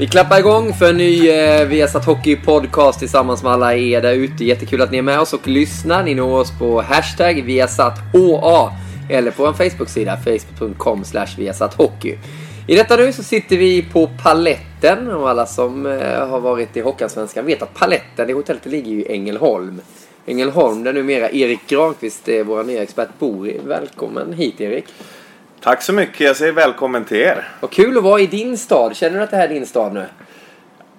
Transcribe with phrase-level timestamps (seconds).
[0.00, 4.12] Vi klappar igång för en ny eh, Viasat Hockey Podcast tillsammans med alla er där
[4.12, 4.44] ute.
[4.44, 6.02] Jättekul att ni är med oss och lyssnar.
[6.02, 8.72] Ni når oss på hashtag ViasatHA
[9.10, 11.04] eller på vår Facebook-sida facebook.com
[11.38, 12.18] viasathockey.
[12.66, 16.80] I detta nu så sitter vi på Paletten och alla som eh, har varit i
[16.80, 19.80] Hockeyallsvenskan vet att Paletten, det hotellet ligger ju i Ängelholm.
[20.26, 23.52] Ängelholm där numera Erik Granqvist, eh, vår nya expert, bor.
[23.66, 24.84] Välkommen hit Erik.
[25.62, 26.20] Tack så mycket.
[26.20, 27.48] Jag säger välkommen till er.
[27.60, 28.96] Vad kul att vara i din stad.
[28.96, 30.04] Känner du att det här är din stad nu?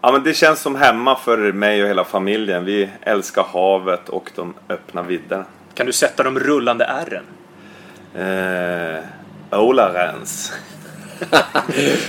[0.02, 2.66] Ja, men det känns som hemma för mig och hela familjen.
[2.66, 5.46] Vi älskar havet och de öppna vidderna.
[5.74, 7.24] Kan du sätta de rullande ärren?
[9.52, 10.54] Eh, Olarens.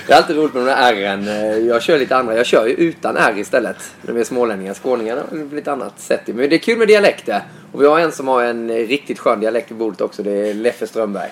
[0.07, 1.67] Det är alltid roligt med de där ärren.
[1.67, 2.37] Jag kör lite andra.
[2.37, 3.95] Jag kör ju utan R istället.
[4.03, 4.75] När vi är smålänningar.
[4.75, 6.21] Skåningarna har lite annat sätt.
[6.27, 7.41] Men det är kul med dialekter.
[7.73, 10.23] Och vi har en som har en riktigt skön dialekt i bordet också.
[10.23, 11.31] Det är Leffe Strömberg.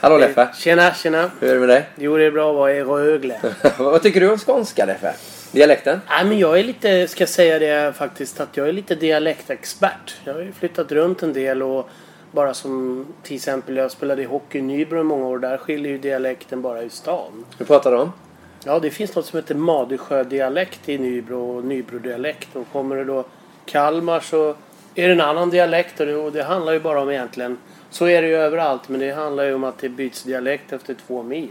[0.00, 0.48] Hallå Leffe!
[0.54, 1.30] Tjena, tjena.
[1.40, 1.88] Hur är det med dig?
[1.96, 3.40] Jo, det är bra att vara i Rögle.
[3.78, 5.14] Vad tycker du om skånska Leffe?
[5.52, 6.00] Dialekten?
[6.08, 10.16] Nej, men jag är lite, ska säga det faktiskt, att jag är lite dialektexpert.
[10.24, 11.88] Jag har ju flyttat runt en del och
[12.32, 15.38] bara som till exempel jag spelade i hockey i Nybro i många år.
[15.38, 17.44] Där skiljer ju dialekten bara i stan.
[17.58, 18.12] Hur pratar du om?
[18.64, 22.56] Ja, det finns något som heter Madesjö-dialekt i Nybro och Nybro-dialekt.
[22.56, 23.24] Och kommer det då
[23.66, 24.54] Kalmar så
[24.94, 27.58] är det en annan dialekt och det, och det handlar ju bara om egentligen
[27.94, 30.96] så är det ju överallt men det handlar ju om att det byts dialekt efter
[31.06, 31.50] två mil.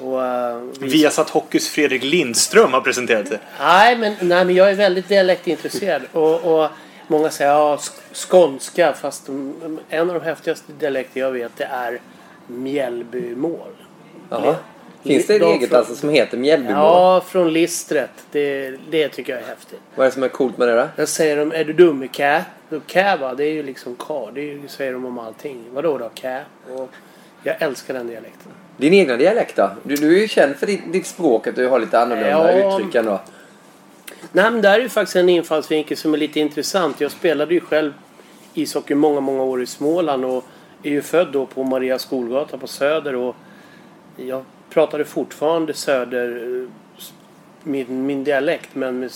[0.00, 3.38] Och, eh, vi- Viasat Hockeys Fredrik Lindström har presenterat sig.
[3.60, 6.02] Nej men, nej, men jag är väldigt dialektintresserad.
[6.12, 6.68] Och, och
[7.06, 8.92] många säger ja, sk- skånska.
[8.92, 12.00] Fast de, en av de häftigaste dialekter jag vet det är
[12.46, 13.70] Mjällbymål.
[14.30, 14.54] Jaha.
[15.06, 16.74] Finns det ett eget från- alltså som heter Mjällbymål?
[16.76, 18.10] Ja, från Listret.
[18.32, 19.80] Det, det tycker jag är häftigt.
[19.94, 20.88] Vad är det som är coolt med det då?
[20.96, 22.44] Där säger de, är du dum i kä?
[22.86, 24.30] Kä va, det är ju liksom ka.
[24.34, 25.64] Det ju, säger de om allting.
[25.72, 26.40] Vadå då kä?
[26.74, 26.90] Och
[27.42, 28.52] jag älskar den dialekten.
[28.76, 29.70] Din egna dialekt då?
[29.82, 32.78] Du, du är ju känd för ditt, ditt språk, att du har lite annorlunda Ja.
[32.78, 33.20] uttryck ändå.
[34.32, 37.00] Nej men där är ju faktiskt en infallsvinkel som är lite intressant.
[37.00, 37.92] Jag spelade ju själv
[38.54, 40.44] ishockey många, många år i Småland och
[40.82, 43.36] är ju född då på Maria Skolgata på Söder och
[44.16, 46.66] jag pratade fortfarande Söder,
[47.62, 49.10] min, min dialekt men med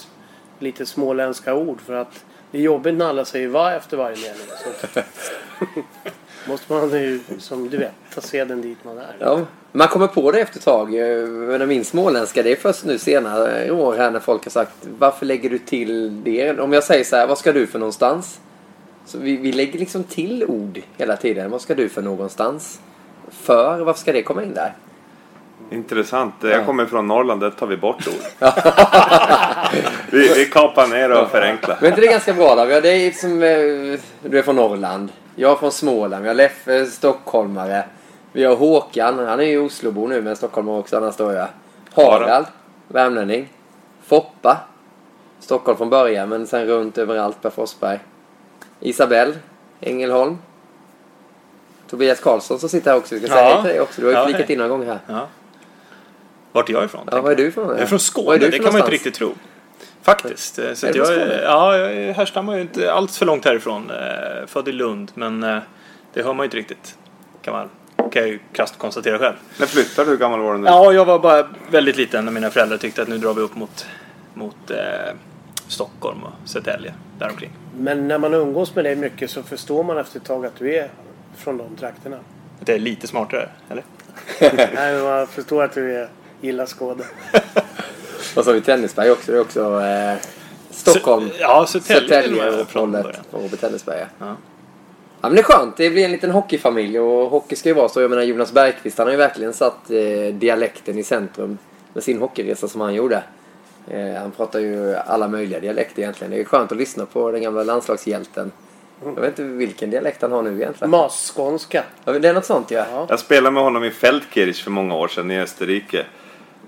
[0.58, 4.46] lite småländska ord för att det är jobbigt när alla säger va efter varje mening.
[4.84, 5.00] Så
[6.50, 9.16] måste man ju, som du vet, ta seden dit man är.
[9.18, 9.40] Ja,
[9.72, 10.92] man kommer på det efter ett tag.
[11.28, 14.72] Men min småländska, det är först nu senare i år här när folk har sagt
[14.98, 16.60] varför lägger du till det?
[16.60, 18.40] Om jag säger så här, vad ska du för någonstans?
[19.06, 21.50] Så vi, vi lägger liksom till ord hela tiden.
[21.50, 22.80] Vad ska du för någonstans?
[23.30, 24.74] För, varför ska det komma in där?
[25.70, 26.34] Intressant.
[26.40, 28.14] Jag kommer från Norrland, där tar vi bort ord.
[30.10, 31.78] vi, vi kapar ner och förenklar.
[31.80, 32.60] Men inte det är ganska bra då?
[32.60, 33.48] Har dig som, eh,
[34.22, 35.12] du är från Norrland.
[35.36, 36.22] Jag är från Småland.
[36.22, 37.84] Vi har Leffe, stockholmare.
[38.32, 41.46] Vi har Håkan, han är ju Oslobo nu men stockholmare också annars står jag.
[41.94, 42.46] Harald,
[42.88, 43.48] värmlänning.
[44.06, 44.56] Foppa,
[45.40, 47.98] Stockholm från början men sen runt överallt Per Forsberg.
[48.80, 49.36] Isabell,
[49.80, 50.38] Ängelholm.
[51.90, 53.14] Tobias Karlsson som sitter här också.
[53.14, 53.54] Vi ska säga Ja.
[53.54, 54.00] hej till dig också.
[54.00, 54.52] Du har ju Ja, flickat hej.
[54.52, 54.98] in några gånger här.
[55.06, 55.26] Ja.
[56.52, 57.08] Vart är jag ifrån?
[57.12, 57.68] Ja, var är du ifrån?
[57.68, 59.34] Jag är från Skåne, är det kan man ju inte riktigt tro.
[60.02, 60.54] Faktiskt.
[60.54, 61.40] Så Är att jag, Skåne?
[61.42, 63.90] ja, jag härstammar ju inte alls för långt härifrån.
[63.90, 65.58] Eh, Född i Lund, men eh,
[66.12, 66.98] det hör man ju inte riktigt.
[67.42, 69.34] Kan, man, kan jag ju krasst konstatera själv.
[69.58, 70.10] När flyttar du?
[70.10, 70.66] Hur gammal var du nu?
[70.66, 73.54] Ja, jag var bara väldigt liten när mina föräldrar tyckte att nu drar vi upp
[73.56, 73.86] mot,
[74.34, 74.76] mot eh,
[75.68, 77.50] Stockholm och Södertälje däromkring.
[77.78, 80.74] Men när man umgås med dig mycket så förstår man efter ett tag att du
[80.74, 80.90] är
[81.36, 82.16] från de trakterna.
[82.60, 83.84] Det är lite smartare, eller?
[84.74, 86.08] Nej, men man förstår att du är,
[86.40, 87.04] gillar Skåne.
[88.36, 89.32] Och så har vi Tennisberg också.
[89.32, 90.14] Det är också eh,
[90.70, 91.26] Stockholm.
[91.28, 93.18] Sö- ja, Södertälje och från hållet.
[93.30, 93.98] Och Tennisberg.
[94.18, 94.26] Ja.
[94.26, 94.36] Ja.
[95.28, 95.76] Men det är skönt.
[95.76, 98.00] Det blir en liten hockeyfamilj och hockey ska ju vara så.
[98.00, 101.58] Jag menar Jonas Bergqvist han har ju verkligen satt eh, dialekten i centrum
[101.92, 103.22] med sin hockeyresa som han gjorde.
[103.88, 106.30] Eh, han pratar ju alla möjliga dialekter egentligen.
[106.30, 108.52] Det är skönt att lyssna på den gamla landslagshjälten.
[109.04, 110.90] Jag vet inte vilken dialekt han har nu egentligen.
[110.90, 111.84] Masskånska.
[112.04, 112.86] Ja, det är något sånt ja.
[112.92, 113.06] Ja.
[113.08, 116.06] Jag spelade med honom i Feldkirch för många år sedan i Österrike.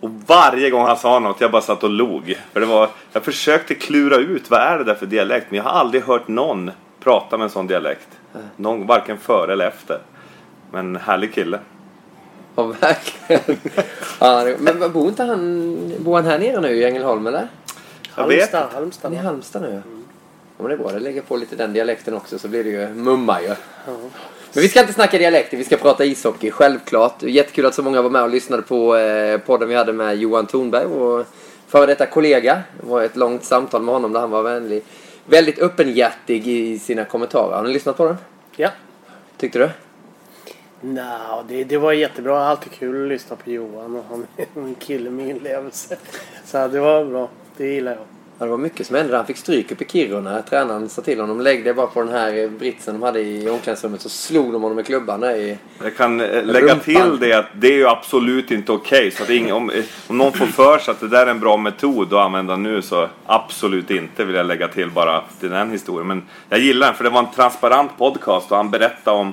[0.03, 2.35] Och varje gång han sa något, jag bara satt och log.
[2.53, 5.47] För det var, jag försökte klura ut, vad är det där för dialekt?
[5.51, 6.71] Men jag har aldrig hört någon
[7.01, 8.09] prata med en sån dialekt.
[8.57, 9.99] Någon, varken före eller efter.
[10.73, 11.59] Men härlig kille.
[12.57, 13.59] Ja, verkligen.
[14.21, 15.93] ja, det- men bor inte han...
[15.99, 17.49] Bor han här nere nu i Ängelholm eller?
[18.17, 18.63] Jag vet Halmstad.
[18.65, 18.75] inte.
[18.77, 19.11] Halmstad.
[19.11, 19.83] Han är i Halmstad nu.
[20.57, 20.93] Ja, men det är bra.
[20.93, 23.55] Det lägger på lite den dialekten också så blir det ju mumma ju.
[24.55, 27.23] Men vi ska inte snacka dialekter, vi ska prata ishockey, självklart.
[27.23, 30.47] Jättekul att så många var med och lyssnade på eh, podden vi hade med Johan
[30.47, 31.25] Thornberg, vår
[31.67, 32.63] före detta kollega.
[32.81, 34.83] Det var ett långt samtal med honom där han var vänlig,
[35.25, 37.57] väldigt öppenhjärtig i sina kommentarer.
[37.57, 38.17] Har ni lyssnat på den?
[38.57, 38.69] Ja.
[39.37, 39.71] Tyckte du?
[40.81, 42.45] Nå, det, det var jättebra.
[42.45, 43.97] Alltid kul att lyssna på Johan.
[43.97, 45.97] Och han är en kille med inlevelse.
[46.45, 47.29] Så det var bra.
[47.57, 48.12] Det gillar jag.
[48.39, 49.17] Ja, det var mycket som hände.
[49.17, 50.43] Han fick stryk upp i Kiruna.
[50.43, 54.01] Tränaren sa till honom lägg dig bara på den här britsen de hade i omklädningsrummet
[54.01, 55.59] så slog de honom med klubban i...
[55.83, 56.81] Jag kan eh, lägga Rumpan.
[56.81, 59.11] till det att det är ju absolut inte okej.
[59.11, 61.41] Så att ingen, om, eh, om någon får för sig att det där är en
[61.41, 65.71] bra metod att använda nu så absolut inte vill jag lägga till bara till den
[65.71, 66.07] historien.
[66.07, 69.33] Men jag gillar den för det var en transparent podcast och han berättade om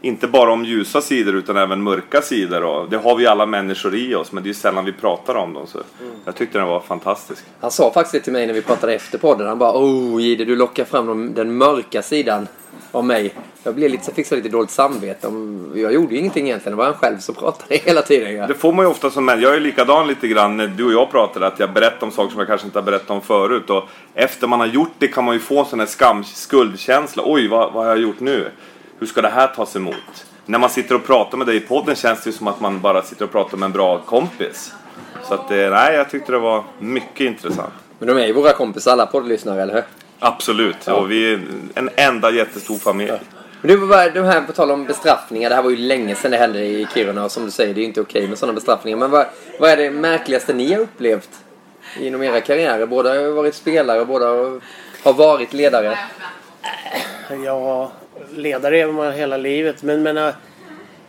[0.00, 2.64] inte bara om ljusa sidor utan även mörka sidor.
[2.64, 5.54] Och det har vi alla människor i oss men det är sällan vi pratar om
[5.54, 5.66] dem.
[5.66, 5.78] Så
[6.24, 7.44] jag tyckte den var fantastisk.
[7.60, 9.46] Han sa faktiskt det till mig när vi pratade efter podden.
[9.46, 12.48] Han bara oh Jihde du lockar fram de, den mörka sidan
[12.92, 13.34] av mig.
[13.62, 15.28] Jag blev lite, fick så lite dåligt samvete.
[15.74, 16.78] Jag gjorde ju ingenting egentligen.
[16.78, 18.36] Det var han själv som pratade hela tiden.
[18.36, 18.46] Ja.
[18.46, 19.40] Det får man ju ofta som män.
[19.40, 21.46] Jag är likadan lite grann när du och jag pratade.
[21.46, 23.70] Att jag berättar om saker som jag kanske inte har berättat om förut.
[23.70, 23.84] Och
[24.14, 27.22] efter man har gjort det kan man ju få en sån här skam, skuldkänsla.
[27.26, 28.50] Oj, vad, vad har jag gjort nu?
[28.98, 30.26] Hur ska det här tas emot?
[30.46, 32.80] När man sitter och pratar med dig i podden känns det ju som att man
[32.80, 34.72] bara sitter och pratar med en bra kompis.
[35.28, 37.72] Så att, eh, nej, jag tyckte det var mycket intressant.
[37.98, 39.82] Men de är ju våra kompisar alla poddlyssnare, eller hur?
[40.18, 40.88] Absolut.
[40.88, 41.40] Och vi är
[41.74, 43.12] en enda jättestor familj.
[43.60, 45.48] Men det var bara, de här på tal om bestraffningar.
[45.48, 47.24] Det här var ju länge sedan det hände i Kiruna.
[47.24, 48.98] Och som du säger, det är ju inte okej med sådana bestraffningar.
[48.98, 49.26] Men vad,
[49.60, 51.28] vad är det märkligaste ni har upplevt
[52.00, 52.86] inom era karriärer?
[52.86, 54.60] Båda har varit spelare, båda har-
[55.04, 55.98] har varit ledare.
[57.30, 57.90] Ja,
[58.34, 59.82] ledare är man hela livet.
[59.82, 60.34] Men menar, äh,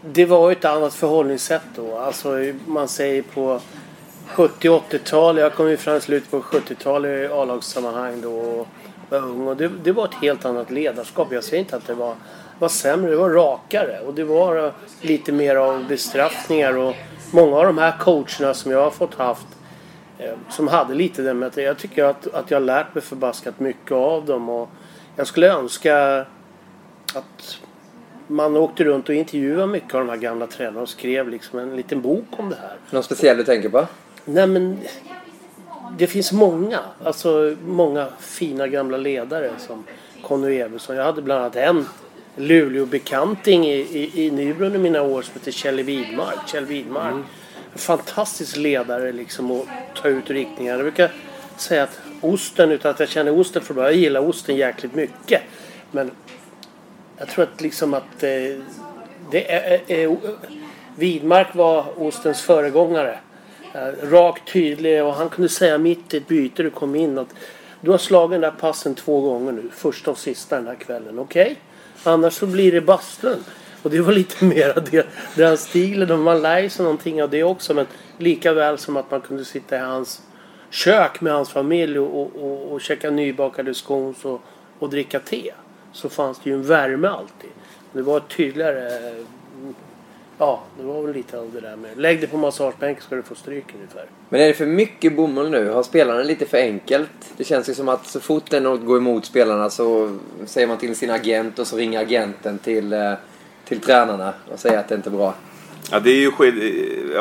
[0.02, 1.98] det var ju ett annat förhållningssätt då.
[1.98, 2.30] Alltså
[2.66, 3.60] man säger på
[4.28, 5.38] 70 80-tal.
[5.38, 8.32] Jag kom ju fram i slutet på 70-talet i A-lagssammanhang då.
[8.32, 8.68] Och
[9.10, 9.48] var ung.
[9.48, 11.28] Och det, det var ett helt annat ledarskap.
[11.32, 12.16] Jag säger inte att det var,
[12.60, 13.12] var sämre.
[13.12, 14.00] Det var rakare.
[14.00, 14.72] Och det var äh,
[15.02, 16.78] lite mer av bestraffningar.
[16.78, 16.96] Och
[17.32, 19.48] många av de här coacherna som jag har fått haft
[20.18, 23.04] äh, som hade lite den med att Jag tycker att, att jag har lärt mig
[23.04, 24.50] förbaskat mycket av dem.
[24.50, 24.70] Och
[25.20, 26.26] jag skulle önska
[27.14, 27.58] att
[28.28, 31.76] man åkte runt och intervjuade mycket av de här gamla tränarna och skrev liksom en
[31.76, 32.76] liten bok om det här.
[32.90, 33.88] Någon speciell du tänker på?
[34.26, 34.80] Nej men
[35.98, 39.84] det finns många, alltså många fina gamla ledare som
[40.24, 40.96] Conny Evertsson.
[40.96, 41.86] Jag hade bland annat en
[42.36, 46.48] Luleå-bekanting i, i, i Nybro under mina år som heter Kjell Widmark.
[46.48, 47.14] Kjell Widmark.
[47.74, 50.74] En fantastisk ledare liksom att ta ut riktningar.
[50.74, 51.12] Jag brukar
[51.58, 53.84] säga att osten, utan att jag känner osten för bra.
[53.84, 55.42] Jag gillar osten jäkligt mycket.
[55.92, 56.12] Men
[57.18, 58.60] jag tror att liksom att eh,
[59.32, 60.18] det är, är,
[60.96, 63.20] Widmark var ostens föregångare.
[63.74, 67.34] Eh, Rak, tydlig och han kunde säga mitt i ett byte du kom in att
[67.82, 69.70] du har slagit den där passen två gånger nu.
[69.74, 71.20] Första och sista den här kvällen.
[71.20, 71.56] Okej?
[72.04, 73.44] Annars så blir det bastun.
[73.84, 76.12] Och det var lite mer det, den stilen.
[76.12, 77.74] Och man lär sig någonting av det också.
[77.74, 77.86] Men
[78.18, 80.22] lika väl som att man kunde sitta i hans
[80.70, 84.42] kök med hans familj och, och, och, och käka nybakade scones och,
[84.80, 85.54] och dricka te.
[85.92, 87.50] Så fanns det ju en värme alltid.
[87.94, 88.90] Det var tydligare...
[90.38, 93.24] Ja, det var väl lite av det där med lägg dig på massagebänken ska du
[93.24, 94.06] få stryk ungefär.
[94.30, 95.70] Men är det för mycket bomull nu?
[95.70, 97.34] Har spelarna lite för enkelt?
[97.38, 100.68] Det känns ju som att så fort det är något går emot spelarna så säger
[100.68, 103.14] man till sin agent och så ringer agenten till, eh,
[103.66, 105.34] till tränarna och säger att det inte är bra.
[105.92, 106.54] Ja, det är ju sked...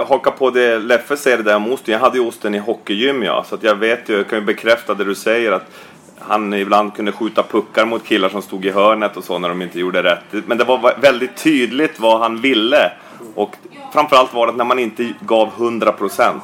[0.09, 1.93] Haka på det Leffe säger det där om osten.
[1.93, 3.45] Jag hade ju osten i hockeygym ja.
[3.49, 5.71] Så att jag vet ju, jag kan ju bekräfta det du säger att
[6.19, 9.63] han ibland kunde skjuta puckar mot killar som stod i hörnet och så när de
[9.63, 10.47] inte gjorde rätt.
[10.47, 12.93] Men det var väldigt tydligt vad han ville.
[13.35, 13.57] Och
[13.93, 16.41] framförallt var det att när man inte gav 100%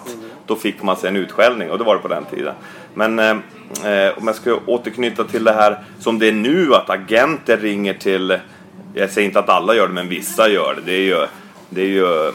[0.47, 2.54] då fick man sig en utskällning och det var det på den tiden.
[2.94, 7.56] Men eh, om jag ska återknyta till det här som det är nu att agenter
[7.56, 8.38] ringer till,
[8.94, 10.80] jag säger inte att alla gör det men vissa gör det.
[10.87, 11.26] Det är ju,
[11.74, 12.32] det är ju,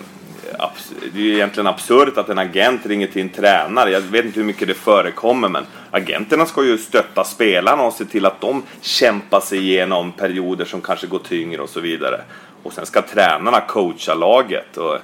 [1.14, 3.92] det är ju egentligen absurt att en agent ringer till en tränare.
[3.92, 8.06] Jag vet inte hur mycket det förekommer men agenterna ska ju stötta spelarna och se
[8.06, 12.22] till att de kämpar sig igenom perioder som kanske går tyngre och så vidare.
[12.64, 14.78] Och sen ska tränarna coacha laget.
[14.78, 14.98] Och,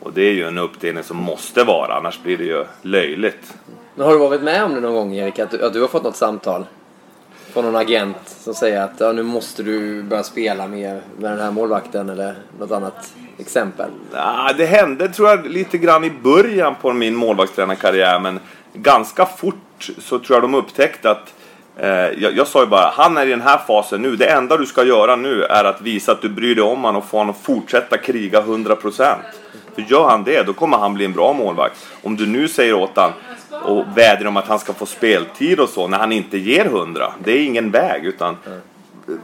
[0.00, 3.54] och det är ju en uppdelning som måste vara, annars blir det ju löjligt.
[3.94, 5.38] Men har du varit med om det någon gång Erik?
[5.38, 6.64] Att du, att du har fått något samtal?
[7.52, 11.40] Från någon agent som säger att ja, nu måste du börja spela mer med den
[11.40, 13.90] här målvakten eller något annat exempel?
[14.12, 18.40] Ja, det hände tror jag lite grann i början på min målvaktstränarkarriär men
[18.74, 21.34] ganska fort så tror jag de upptäckte att
[21.76, 24.16] eh, jag, jag sa ju bara, han är i den här fasen nu.
[24.16, 27.02] Det enda du ska göra nu är att visa att du bryr dig om honom
[27.02, 29.16] och få honom att fortsätta kriga 100%.
[29.74, 31.86] För gör han det, då kommer han bli en bra målvakt.
[32.02, 33.12] Om du nu säger åt honom
[33.62, 37.12] och vädjar om att han ska få speltid och så när han inte ger 100.
[37.24, 38.36] Det är ingen väg utan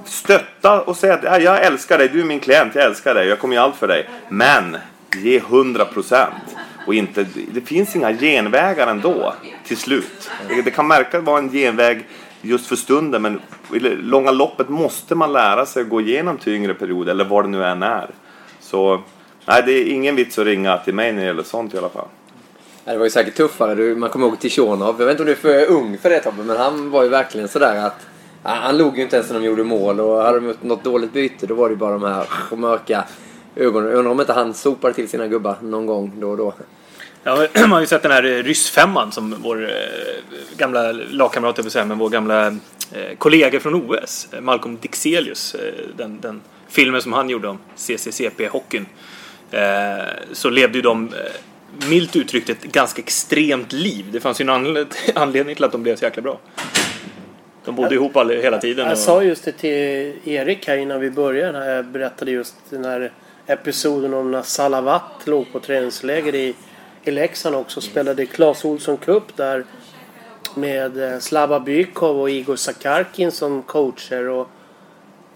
[0.04, 3.38] stötta och säga att jag älskar dig, du är min klient, jag älskar dig, jag
[3.38, 4.08] kommer göra allt för dig.
[4.28, 4.76] Men
[5.16, 6.56] ge 100 procent.
[6.86, 10.30] Och inte, det finns inga genvägar ändå till slut.
[10.64, 12.06] Det, kan märkas vara en genväg
[12.42, 13.40] just för stunden men
[13.74, 17.44] i det långa loppet måste man lära sig att gå igenom tyngre perioder eller vad
[17.44, 18.10] det nu än är.
[18.60, 19.02] Så
[19.44, 21.88] nej, det är ingen vits att ringa till mig när det gäller sånt i alla
[21.88, 22.08] fall.
[22.84, 23.74] Ja, Det var ju säkert tuffare.
[23.74, 24.96] Du, man kommer ihåg Tichonov.
[24.98, 27.08] Jag vet inte om du är för ung för det Tobbe, men han var ju
[27.08, 28.06] verkligen sådär att
[28.42, 31.12] han log ju inte ens när de gjorde mål och hade de gjort något dåligt
[31.12, 32.26] byte då var det ju bara de här
[32.56, 33.04] mörka
[33.56, 33.90] ögonen.
[33.90, 36.54] Jag undrar om inte han sopade till sina gubbar någon gång då och då.
[37.22, 39.70] Ja, man har ju sett den här eh, ryssfemman som vår eh,
[40.56, 45.56] gamla lagkamrat, jag säga, men vår gamla eh, kollega från OS, Malcolm Dixelius,
[45.96, 48.86] den, den filmen som han gjorde om CCCP-hockeyn.
[50.32, 51.10] Så levde ju de,
[51.88, 54.06] milt uttryckt, ett ganska extremt liv.
[54.12, 56.38] Det fanns ju en anledning till att de blev så jäkla bra.
[57.68, 58.84] De bodde ihop all, hela tiden.
[58.84, 61.74] Jag och- sa just det till Erik här innan vi började.
[61.74, 63.12] Jag berättade just den här
[63.46, 66.54] episoden om när Salavat låg på träningsläger i,
[67.04, 67.80] i Leksand också.
[67.80, 69.64] Spelade Clas Olsson Cup där
[70.54, 74.28] med eh, Slava Bykov och Igor Sakarkin som coacher.
[74.28, 74.48] Och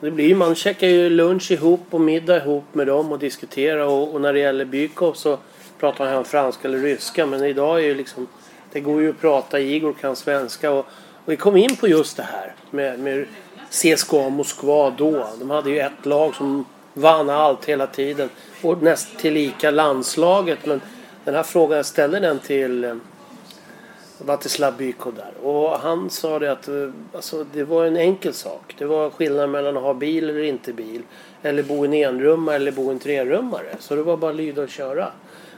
[0.01, 3.87] det blir, man käkar ju lunch ihop och middag ihop med dem och diskuterar.
[3.87, 5.39] Och, och när det gäller Bykov så
[5.81, 7.27] pratar han franska eller ryska.
[7.27, 8.27] Men idag är ju liksom,
[8.73, 9.61] det går ju att prata.
[9.61, 10.71] Igor kan svenska.
[10.71, 10.87] Och,
[11.25, 13.27] och vi kom in på just det här med, med
[13.71, 15.29] CSKA Moskva då.
[15.39, 16.65] De hade ju ett lag som
[16.95, 18.29] vann allt hela tiden.
[18.63, 20.67] Och näst tillika landslaget.
[20.67, 20.81] Men
[21.25, 22.95] den här frågan, jag ställde den till eh,
[24.19, 25.47] Vatislav Byko där.
[25.47, 28.75] Och han sa det att eh, alltså, det var en enkel sak.
[28.79, 31.03] Det var skillnad mellan att ha bil eller inte bil.
[31.43, 33.77] Eller bo i en enrummare eller bo i en trerummare.
[33.79, 35.09] Så det var bara att lyda och köra.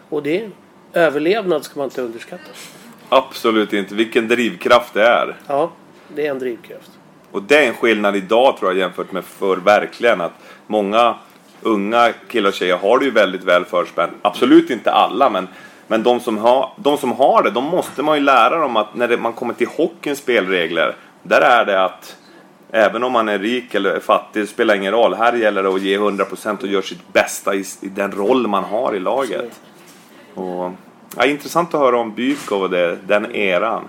[0.09, 0.51] Och det,
[0.93, 2.51] överlevnad ska man inte underskatta.
[3.09, 3.95] Absolut inte.
[3.95, 5.37] Vilken drivkraft det är.
[5.47, 5.71] Ja,
[6.15, 6.91] det är en drivkraft.
[7.31, 10.21] Och det är en skillnad idag tror jag jämfört med förr verkligen.
[10.21, 10.33] Att
[10.67, 11.15] många
[11.63, 14.13] unga killar och tjejer har det ju väldigt väl förspänt.
[14.23, 15.49] Absolut inte alla men,
[15.87, 18.95] men de, som har, de som har det, de måste man ju lära dem att
[18.95, 20.97] när det, man kommer till hockeyns spelregler.
[21.23, 22.17] Där är det att
[22.71, 25.15] även om man är rik eller fattig, det spelar ingen roll.
[25.15, 28.65] Här gäller det att ge 100% och göra sitt bästa i, i den roll man
[28.65, 29.61] har i laget.
[30.35, 30.73] Och,
[31.17, 33.89] ja, intressant att höra om Bykov och det, den eran.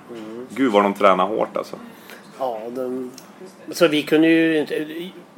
[0.49, 1.75] Gud vad de tränar hårt alltså.
[2.39, 3.11] Ja, de,
[3.71, 4.85] så vi kunde ju inte...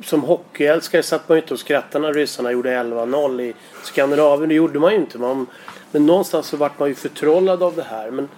[0.03, 3.53] Som hockeyälskare satt man ju inte och skrattade när ryssarna gjorde 11-0 i
[3.83, 4.49] Skandinavien.
[4.49, 5.17] Det gjorde man ju inte.
[5.17, 5.47] Man,
[5.91, 8.11] men någonstans så vart man ju förtrollad av det här.
[8.11, 8.29] Men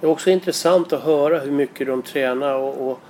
[0.00, 3.00] det är också intressant att höra hur mycket de tränar och, och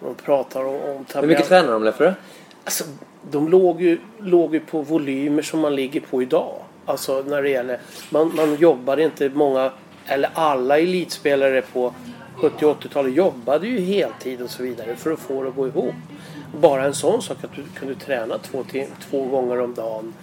[0.00, 2.14] de pratar om, om Hur mycket tränar de Leffe?
[2.64, 2.84] Alltså,
[3.30, 6.62] de låg ju, låg ju på volymer som man ligger på idag.
[6.88, 7.78] Alltså när det gäller...
[8.10, 9.72] Man, man jobbade inte många,
[10.06, 11.94] eller alla elitspelare på
[12.34, 15.94] 70 80-talet jobbade ju heltid och så vidare för att få det att gå ihop.
[16.60, 18.64] Bara en sån sak att du kunde träna två,
[19.10, 20.14] två gånger om dagen.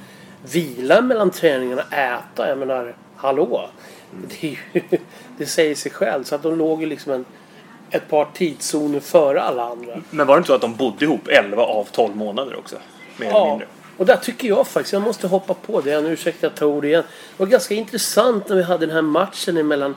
[0.52, 2.50] Vila mellan träningarna, äta.
[2.50, 3.70] Jag menar, hallå!
[4.12, 4.82] Det, är ju,
[5.38, 6.24] det säger sig själv.
[6.24, 7.26] Så att de låg ju liksom en,
[7.90, 10.02] ett par tidszoner före alla andra.
[10.10, 12.76] Men var det inte så att de bodde ihop 11 av 12 månader också?
[13.18, 13.68] Mer eller Ja, mindre.
[13.98, 16.02] Och där tycker jag faktiskt, jag måste hoppa på det.
[16.02, 17.04] Nu ursäkta jag tar ord igen.
[17.38, 19.96] Det var ganska intressant när vi hade den här matchen mellan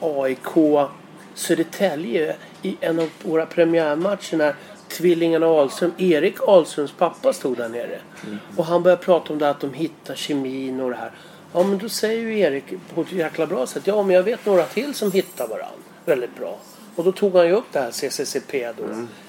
[0.00, 0.88] AIK
[1.34, 4.54] Södertälje i en av våra premiärmatcher när
[4.88, 7.98] tvillingarna Ahlström, Erik Ahlströms pappa stod där nere.
[8.56, 11.12] Och han började prata om det att de hittar kemin och det här.
[11.52, 12.64] Ja men då säger ju Erik
[12.94, 13.86] på ett jäkla bra sätt.
[13.86, 16.58] Ja men jag vet några till som hittar varandra väldigt bra.
[16.96, 18.82] Och då tog han ju upp det här CCCP då.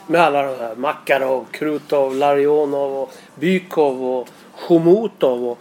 [0.08, 5.50] Med alla de här Makarov, Krutov, Larionov och Bykov och Chomutov.
[5.50, 5.60] Och,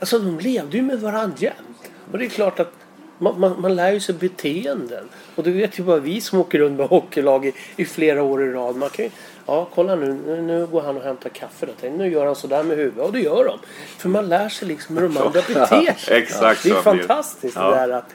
[0.00, 1.90] alltså de levde ju med varandra jämt.
[2.12, 2.72] Och det är klart att
[3.18, 5.08] man, man, man lär ju sig beteenden.
[5.34, 8.42] Och det vet ju bara vi som åker runt med hockeylag i, i flera år
[8.42, 8.76] i rad.
[8.76, 9.10] Man kan ju,
[9.46, 11.66] ja kolla nu, nu, nu går han och hämtar kaffe.
[11.66, 11.88] Då.
[11.88, 13.04] Nu gör han sådär med huvudet.
[13.04, 13.58] Och det gör de.
[13.98, 15.96] För man lär sig liksom hur de andra beter sig.
[16.18, 17.70] Exakt det är fantastiskt Ja.
[17.70, 18.14] det där att...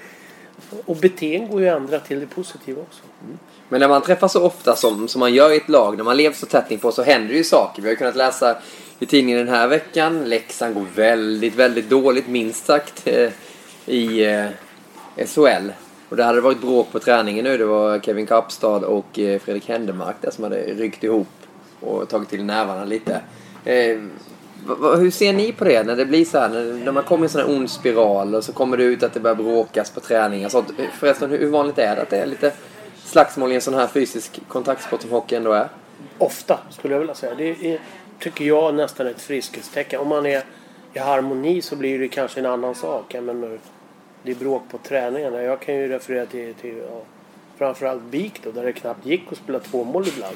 [0.85, 3.01] Och beteenden går ju att ändra till det positiva också.
[3.69, 6.17] Men när man träffas så ofta som, som man gör i ett lag, när man
[6.17, 7.81] lever så tätt inpå så händer det ju saker.
[7.81, 8.57] Vi har ju kunnat läsa
[8.99, 10.23] i tidningen den här veckan.
[10.23, 13.29] Leksand går väldigt, väldigt dåligt minst sagt eh,
[13.85, 15.71] i eh, SHL.
[16.09, 17.57] Och det hade varit bråk på träningen nu.
[17.57, 21.27] Det var Kevin Kapstad och eh, Fredrik Händemark där som hade ryckt ihop
[21.79, 23.21] och tagit till nävarna lite.
[23.65, 23.97] Eh,
[24.97, 26.49] hur ser ni på det när det blir så här?
[26.83, 29.13] När, man kommer i en sån här ond spiral och så kommer det ut att
[29.13, 30.49] det börjar bråkas på träningar.
[30.49, 30.67] Sånt.
[30.99, 32.51] Förresten, hur vanligt är det att det är lite
[33.11, 35.69] slagsmål i en sån här fysisk kontaktsport som hockey ändå är?
[36.17, 37.35] Ofta skulle jag vilja säga.
[37.35, 37.79] Det är,
[38.19, 39.99] tycker jag nästan ett friskhetstecken.
[39.99, 40.43] Om man är
[40.93, 43.13] i harmoni så blir det kanske en annan sak.
[43.13, 43.59] Jag menar,
[44.23, 45.41] det är bråk på träningarna.
[45.41, 47.01] Jag kan ju referera till, till ja,
[47.57, 50.35] framförallt BIK då, där det knappt gick att spela två mål ibland.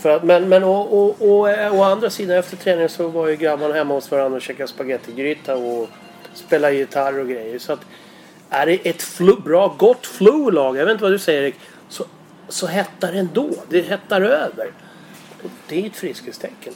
[0.00, 3.28] För att, men men och, och, och, eh, å andra sidan efter träningen så var
[3.28, 5.88] ju grabbarna hemma hos varandra och käkade spagettigryta och
[6.34, 7.58] spelade gitarr och grejer.
[7.58, 7.80] Så att
[8.50, 11.54] är det ett flu, bra, gott flow-lag, jag vet inte vad du säger Erik,
[12.48, 13.50] så, hettar det ändå.
[13.68, 14.70] Det hettar över.
[15.42, 16.72] Och det är ett friskhetstecken.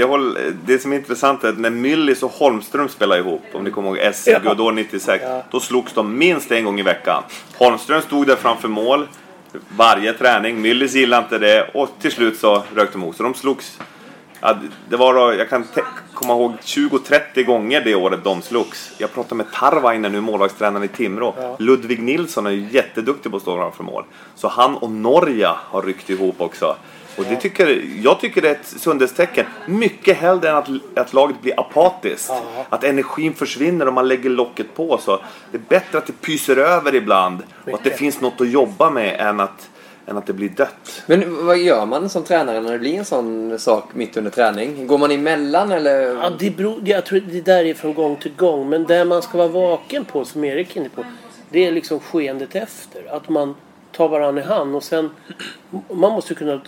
[0.00, 3.64] jag håller, det som är intressant är att när Myllys och Holmström spelade ihop, om
[3.64, 5.42] ni kommer ihåg SM-guld år 96, Ja.
[5.50, 7.22] då slogs de minst en gång i veckan.
[7.58, 9.08] Holmström stod där framför mål
[9.76, 13.14] varje träning, Myllys gillade inte det och till slut så rök de ihop.
[13.16, 13.78] Så de slogs,
[14.44, 14.56] ja,
[14.88, 15.64] det var då, jag kan
[16.14, 18.92] komma ihåg 20-30 gånger det året de slogs.
[18.98, 21.34] Jag pratade med Tarvainen nu, målvaktstränaren i Timrå.
[21.38, 21.56] Ja.
[21.58, 24.04] Ludvig Nilsson är ju jätteduktig på att stå framför mål.
[24.34, 26.76] Så han och Norja har ryckt ihop också.
[27.16, 29.46] Och det tycker, jag tycker det är ett sundhetstecken.
[29.66, 32.28] Mycket hellre än att, att laget blir apatiskt.
[32.28, 32.66] Ja.
[32.68, 34.98] Att energin försvinner och man lägger locket på.
[34.98, 35.20] Så
[35.50, 37.42] det är bättre att det pyser över ibland.
[37.66, 39.70] Och att det finns något att jobba med än att,
[40.06, 41.02] än att det blir dött.
[41.06, 44.86] Men vad gör man som tränare när det blir en sån sak mitt under träning?
[44.86, 46.00] Går man emellan eller?
[46.00, 48.68] Ja, det beror, jag tror det där är från gång till gång.
[48.68, 51.04] Men det man ska vara vaken på, som Erik är inne på,
[51.50, 53.16] det är liksom skeendet efter.
[53.16, 53.54] Att man
[53.92, 55.10] tar varandra i hand och sen...
[55.88, 56.60] Man måste kunna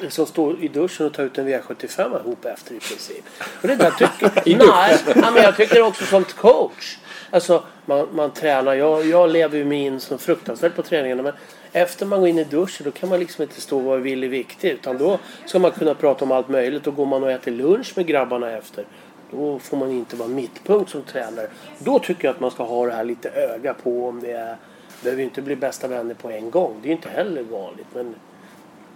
[0.00, 3.24] liksom stå i duschen och ta ut en V75 ihop efter i princip.
[3.62, 4.30] Och det där tycker...
[4.58, 6.96] nej, nej, men jag tycker också som coach.
[7.30, 8.74] Alltså, man, man tränar.
[8.74, 11.22] Jag, jag lever ju mig in så fruktansvärt på träningarna.
[11.22, 11.32] Men
[11.72, 14.30] efter man går in i duschen då kan man liksom inte stå och vara villig
[14.30, 14.70] viktig.
[14.70, 16.86] Utan då ska man kunna prata om allt möjligt.
[16.86, 18.84] Och går man och äter lunch med grabbarna efter.
[19.30, 21.48] Då får man inte vara mittpunkt som tränare.
[21.78, 24.56] Då tycker jag att man ska ha det här lite öga på om det är...
[25.02, 26.76] behöver ju inte bli bästa vänner på en gång.
[26.82, 27.86] Det är ju inte heller vanligt.
[27.94, 28.14] Men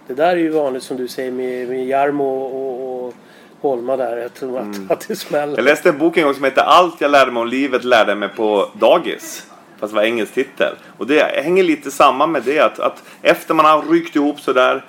[0.07, 3.13] det där är ju vanligt som du säger med, med Jarmo och, och
[3.61, 4.17] Holma där.
[4.17, 5.57] Jag tror att, att det smäller.
[5.57, 8.15] Jag läste en bok en gång som heter Allt jag lärde mig om livet lärde
[8.15, 9.47] mig på dagis.
[9.79, 10.75] Fast det var engelsk titel.
[10.97, 14.83] Och det hänger lite samman med det att, att efter man har ryckt ihop sådär,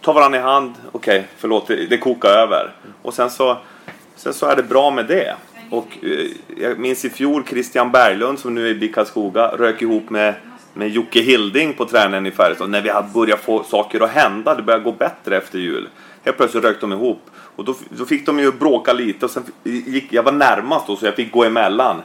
[0.00, 2.72] tar varandra i hand, okej, förlåt, det, det kokar över.
[3.02, 3.56] Och sen så,
[4.16, 5.34] sen så är det bra med det.
[5.70, 9.82] Och eh, jag minns i fjol Christian Berglund som nu är i BIK Karlskoga rök
[9.82, 10.34] ihop med,
[10.74, 12.70] med Jocke Hilding på träningen i Färjestad.
[12.70, 15.88] När vi hade börjat få saker att hända, det började gå bättre efter jul.
[16.24, 17.22] Helt plötsligt rök de ihop.
[17.56, 20.96] Och då, då fick de ju bråka lite och sen gick, jag var närmast då
[20.96, 22.02] så jag fick gå emellan.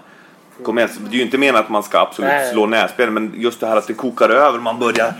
[0.63, 2.51] Kom igen, så det är ju inte meningen att man ska absolut Nej.
[2.51, 5.13] slå näsben men just det här att det kokar över, man börjar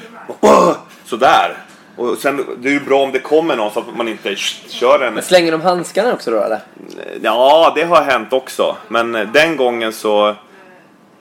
[1.06, 1.58] sådär.
[1.96, 5.00] Och sen, det är ju bra om det kommer någon så att man inte kör
[5.00, 5.14] en...
[5.14, 6.60] Men slänger de handskarna också då eller?
[7.22, 8.76] Ja, det har hänt också.
[8.88, 10.36] Men den gången så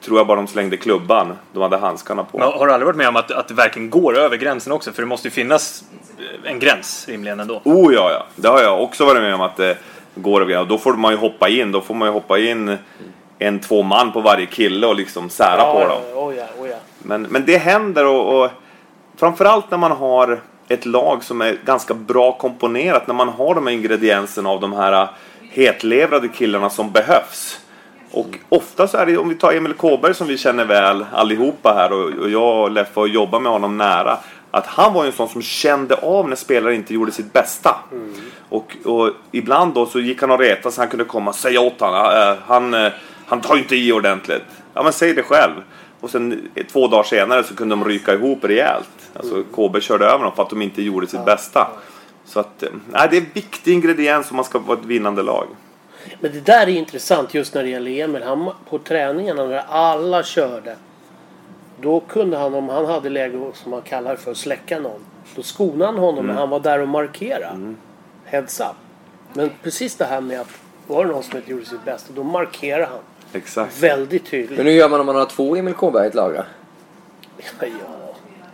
[0.03, 1.33] tror jag bara de slängde klubban.
[1.53, 2.37] De hade handskarna på.
[2.37, 4.91] Men har du aldrig varit med om att, att det verkligen går över gränsen också?
[4.91, 5.83] För det måste ju finnas
[6.19, 7.61] eh, en gräns rimligen ändå.
[7.63, 8.25] Oh ja, ja.
[8.35, 9.77] Det har jag också varit med om att det
[10.15, 10.59] går över.
[10.59, 11.71] Och då får man ju hoppa in.
[11.71, 12.77] Då får man ju hoppa in
[13.47, 16.01] en, två man på varje kille och liksom sära på dem.
[16.15, 16.75] Oh ja, oh ja.
[16.99, 18.51] Men, men det händer och, och
[19.17, 23.07] framförallt när man har ett lag som är ganska bra komponerat.
[23.07, 25.07] När man har de här ingredienserna av de här
[25.51, 27.59] hetlevrade killarna som behövs.
[28.11, 31.73] Och ofta så är det, om vi tar Emil Kåberg som vi känner väl allihopa
[31.73, 34.17] här och, och jag och Leffe har jobbat med honom nära.
[34.51, 37.75] Att han var ju en sån som kände av när spelare inte gjorde sitt bästa.
[38.49, 41.61] Och, och ibland då så gick han och retade så han kunde komma och säga
[41.61, 42.05] åt honom.
[42.05, 42.91] "Äh, han, eh,
[43.25, 44.43] han tar ju inte i ordentligt.
[44.73, 45.53] Ja men säg det själv.
[45.99, 48.89] Och sen eh, två dagar senare så kunde de ryka ihop rejält.
[49.15, 51.67] Alltså Kåberg körde över dem för att de inte gjorde sitt bästa.
[52.25, 55.23] Så att, eh, nej, det är en viktig ingrediens om man ska vara ett vinnande
[55.23, 55.47] lag.
[56.19, 58.23] Men det där är intressant just när det gäller Emil.
[58.23, 60.75] Han, på träningarna när alla körde.
[61.81, 65.01] Då kunde han om han hade läge som man kallar för släcka någon.
[65.35, 67.73] Då skonade han honom när han var där och markerade.
[68.25, 68.75] Heads up.
[69.33, 70.49] Men precis det här med att
[70.87, 72.13] var det någon som inte gjorde sitt bästa.
[72.13, 72.99] Då markerade han.
[73.33, 73.79] Exakt.
[73.79, 74.57] Väldigt tydligt.
[74.57, 76.43] Men hur gör man om man har två Emil Kåberg i ett lag då?
[77.59, 77.67] Ja,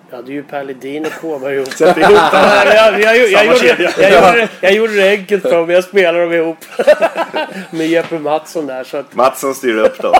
[0.09, 1.67] jag hade ju Per Ledin och Kåberg ihop.
[1.81, 2.03] Ihop dem.
[2.03, 5.75] Jag, jag, jag, jag, gjorde, jag, gjorde, jag gjorde det enkelt för mig.
[5.75, 6.57] Jag spelade dem ihop.
[7.71, 8.83] Med Jeppe Mattsson där.
[8.83, 10.13] Så att Mattsson styr upp då.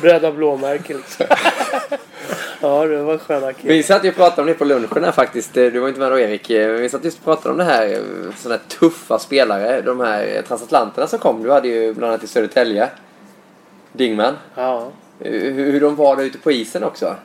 [0.00, 1.26] bröda blåmärken liksom.
[2.60, 3.74] Ja, det var sköna killar.
[3.74, 5.54] Vi satt ju och pratade om det på lunchen här faktiskt.
[5.54, 6.50] Du var inte med då Erik.
[6.50, 8.00] Vi satt just och pratade om det här.
[8.36, 9.80] Sådana här tuffa spelare.
[9.80, 11.42] De här transatlanterna som kom.
[11.42, 12.88] Du hade ju bland annat i Södertälje.
[13.94, 14.36] Dingman.
[14.54, 14.88] Ja.
[15.18, 17.16] Hur, hur de var där ute på isen också.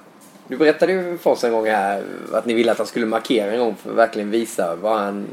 [0.47, 2.03] Du berättade ju för oss en gång här
[2.34, 5.27] att ni ville att han skulle markera en gång för att verkligen visa vad han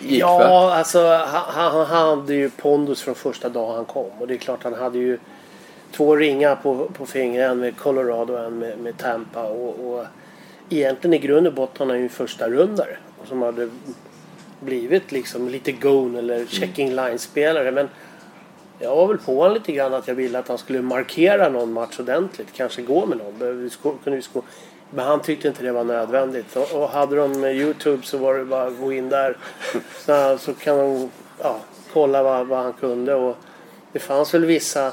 [0.00, 0.28] gick för.
[0.28, 4.10] Ja, alltså han, han, han hade ju pondus från första dagen han kom.
[4.18, 5.18] Och det är klart han hade ju
[5.92, 7.50] två ringar på, på fingret.
[7.50, 9.42] En med Colorado och en med, med Tampa.
[9.42, 10.04] Och, och
[10.70, 13.68] egentligen i grund och botten han är ju en första rundare Som hade
[14.60, 17.70] blivit liksom lite gone eller checking line-spelare.
[17.70, 17.88] Men
[18.78, 21.72] jag var väl på honom lite grann att jag ville att han skulle markera någon
[21.72, 22.48] match ordentligt.
[22.52, 23.38] Kanske gå med någon.
[24.04, 24.42] Kunde vi sko-
[24.90, 26.56] Men han tyckte inte det var nödvändigt.
[26.56, 29.36] Och, och hade de Youtube så var det bara att gå in där.
[29.98, 31.10] Så, så kan de
[31.42, 31.60] ja,
[31.92, 33.14] kolla vad, vad han kunde.
[33.14, 33.36] Och
[33.92, 34.92] det fanns väl vissa.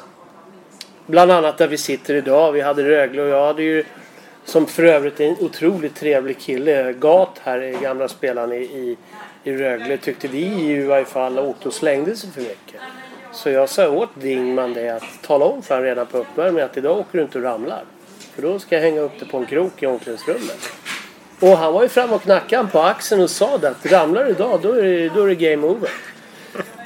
[1.05, 2.51] Bland annat där vi sitter idag.
[2.51, 3.85] Vi hade Rögle och jag hade ju
[4.45, 6.93] som för övrigt är en otroligt trevlig kille.
[6.93, 8.97] Gat här, är gamla spelaren i, i,
[9.43, 12.81] i Rögle, tyckte vi i varje fall och slängde sig för mycket.
[13.35, 16.77] Så jag sa åt Dingman det att tala om för honom redan på uppvärmningen att
[16.77, 17.83] idag åker du inte och ramlar.
[18.35, 20.69] För då ska jag hänga upp det på en krok i omklädningsrummet.
[21.39, 24.29] Och han var ju fram och knackade på axeln och sa det att ramlar du
[24.29, 25.89] idag då är det, då är det game over.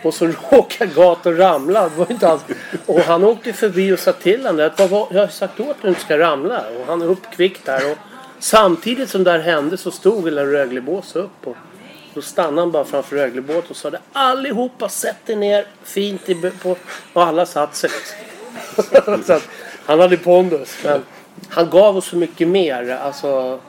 [0.03, 1.89] Och så råkade Gat ramla.
[1.89, 2.41] Det var inte alls...
[2.85, 5.71] Och han åkte förbi och sa till honom att "Vad jag har sagt åt dig
[5.71, 6.63] att du inte ska ramla.
[6.79, 7.91] Och han är uppkvick där.
[7.91, 7.97] Och
[8.39, 11.47] samtidigt som det här hände så stod väl en Röglebås upp.
[11.47, 11.55] Och
[12.13, 16.35] då stannade han bara framför Röglebåten och sa det allihopa sätt er ner fint i,
[16.35, 16.75] på...
[17.13, 17.89] Och alla satt sig
[19.25, 19.47] så att
[19.85, 20.77] han hade pondus.
[20.83, 21.03] Men
[21.49, 22.89] han gav oss så mycket mer.
[22.89, 23.59] Alltså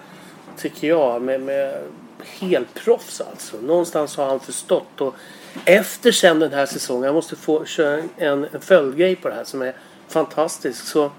[0.57, 1.22] tycker jag.
[1.22, 1.83] Med, med
[2.24, 3.57] helproffs alltså.
[3.57, 5.00] Någonstans har han förstått.
[5.00, 5.14] Och
[5.64, 9.44] efter sen den här säsongen, jag måste få köra en, en följdgrej på det här
[9.44, 9.74] som är
[10.09, 10.85] fantastisk.
[10.87, 11.11] Så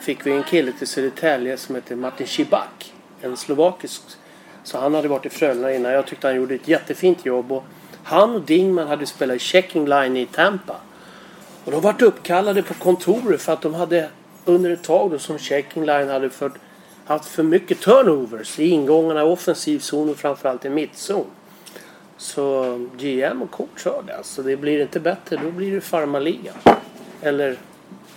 [0.00, 2.92] fick vi en kille till Södertälje som heter Martin Cibak.
[3.20, 4.02] En slovakisk.
[4.68, 5.92] Så han hade varit i Frölunda innan.
[5.92, 7.52] Jag tyckte han gjorde ett jättefint jobb.
[7.52, 7.64] Och
[8.04, 10.76] han och Dingman hade spelat i checking line i Tampa.
[11.64, 14.08] Och de vart uppkallade på kontoret för att de hade
[14.44, 16.52] under ett tag då som checking line hade fört,
[17.04, 21.26] haft för mycket turnovers i ingångarna i offensiv zon och framförallt i mittzon.
[22.16, 24.16] Så GM och coach sa det.
[24.16, 26.54] Alltså det blir inte bättre, då blir det farmarligan.
[27.22, 27.56] Eller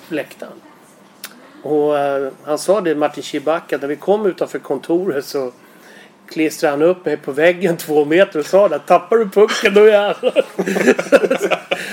[0.10, 0.62] läktaren.
[1.64, 5.52] Och eh, han sa det, Martin Schibacka, när vi kom utanför kontoret så
[6.32, 8.80] klistrade han upp mig på väggen två meter och sa det.
[8.80, 10.46] Tappar du pucken då jävlar.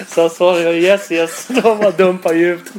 [0.14, 1.46] så han sa det, yes yes.
[1.62, 2.72] De var dumpa djupt.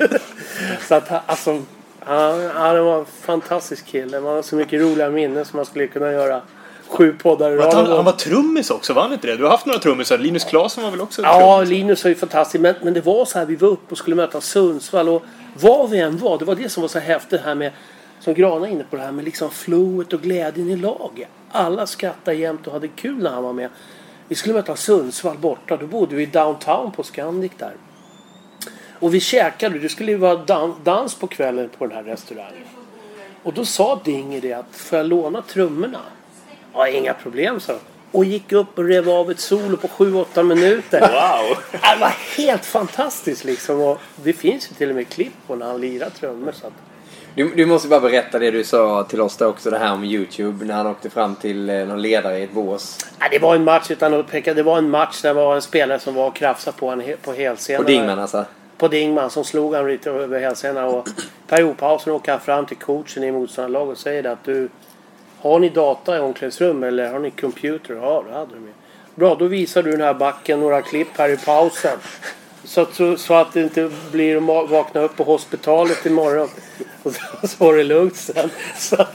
[0.88, 1.62] så att han- alltså,
[2.00, 4.20] han, han var en fantastisk kille.
[4.20, 6.42] Man har så mycket roliga minnen som man skulle kunna göra
[6.88, 7.96] sju poddar i han, rad om.
[7.96, 9.36] han var trummis också, var han inte det?
[9.36, 10.18] Du har haft några trummisar.
[10.18, 11.70] Linus Klasen var väl också Ja, trummis?
[11.70, 12.62] Linus var ju fantastisk.
[12.62, 15.10] Men, men det var så här, vi var uppe och skulle möta Sundsvall.
[15.10, 15.24] Och
[15.62, 17.72] var vi än var, det var det som var så häftigt här med,
[18.20, 21.28] som Grana är inne på det här med liksom flowet och glädjen i laget.
[21.52, 23.70] Alla skrattade jämt och hade kul när han var med.
[24.28, 25.78] Vi skulle möta Sundsvall borta.
[25.78, 27.74] Då bodde vi downtown på Scandic där.
[29.00, 29.80] Och vi käkade.
[29.80, 32.64] Det skulle ju vara dan- dans på kvällen på den här restaurangen.
[33.44, 36.00] Och då sa Dinger det att får jag låna trummorna?
[36.74, 37.74] Ja, inga problem så.
[38.12, 41.00] Och gick upp och rev av ett solo på 7-8 minuter.
[41.02, 41.58] Wow!
[41.72, 43.82] Det var helt fantastiskt liksom.
[43.82, 46.52] Och det finns ju till och med klipp på när han lirar trummor.
[46.52, 46.74] Så att...
[47.36, 50.04] Du, du måste bara berätta det du sa till oss där också, det här om
[50.04, 50.66] YouTube.
[50.66, 52.98] När han åkte fram till eh, någon ledare i ett bås.
[53.20, 54.54] Nej, det var en match utan att peka.
[54.54, 57.04] Det var en match där det var en spelare som var och krafsade på en
[57.24, 57.80] på helsena.
[57.80, 58.46] Och Dingman alltså.
[58.78, 60.86] På Dingman som slog han lite över hälsenan.
[60.86, 61.08] Och
[61.48, 64.70] periodpausen åker han fram till coachen i motståndarlaget och säger att du
[65.42, 67.94] Har ni data i omklädningsrum eller har ni computer?
[67.94, 68.74] Ja, det hade de ju.
[69.16, 71.98] Bra, då visar du den här backen några klipp här i pausen.
[72.64, 76.50] Så att, så, så att det inte blir att vakna upp på hospitalet imorgon.
[77.04, 78.50] Och så, var det lugnt sen.
[78.78, 79.06] Så,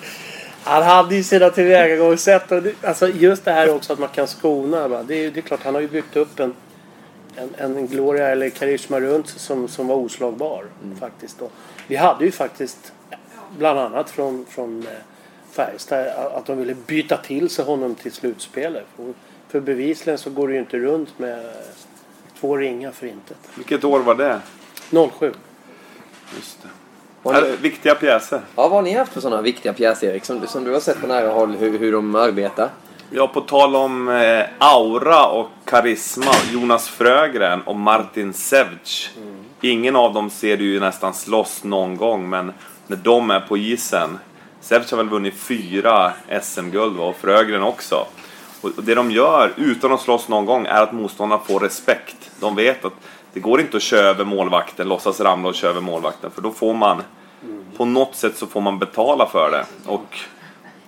[0.63, 2.53] han hade ju sina tillvägagångssätt.
[2.53, 4.89] och det- Alltså just det här också att man kan skona.
[4.89, 5.03] Va?
[5.03, 6.55] Det, är, det är klart, han har ju byggt upp en,
[7.37, 10.65] en, en gloria eller karisma runt som, som var oslagbar.
[11.01, 11.43] Faktiskt.
[11.43, 11.53] Och
[11.87, 12.93] vi hade ju faktiskt
[13.59, 14.93] bland annat från, från eh,
[15.53, 18.85] Färjestad att de ville byta till sig honom till slutspelet.
[18.97, 19.13] För,
[19.49, 21.45] för bevisligen så går det ju inte runt med
[22.41, 23.37] två ringar för intet.
[23.55, 24.41] Vilket år var det?
[25.19, 25.33] 07.
[26.37, 26.69] Just det.
[27.41, 28.41] Ni, viktiga pjäser.
[28.57, 30.25] ja, vad har ni haft för sådana viktiga pjäser Erik?
[30.25, 32.69] Som, du- som du har sett på nära håll hur, hur de arbetar?
[33.11, 36.33] Ja, på tal om eh, aura och karisma.
[36.53, 39.11] Jonas Frögren och Martin Sevc
[39.61, 42.53] ingen av dem ser du ju nästan slåss någon gång, men
[42.87, 44.19] när de är på isen.
[44.61, 48.07] Sevc har väl vunnit fyra SM-guld och Frögren också.
[48.65, 52.31] Och det de gör utan att slåss någon gång är att motståndarna får respekt.
[52.41, 52.93] De vet att
[53.33, 56.31] det går inte att köra över målvakten, låtsas ramla och köra över målvakten.
[56.31, 57.03] För då får man,
[57.77, 59.91] på något sätt så får man betala för det.
[59.91, 60.19] Och,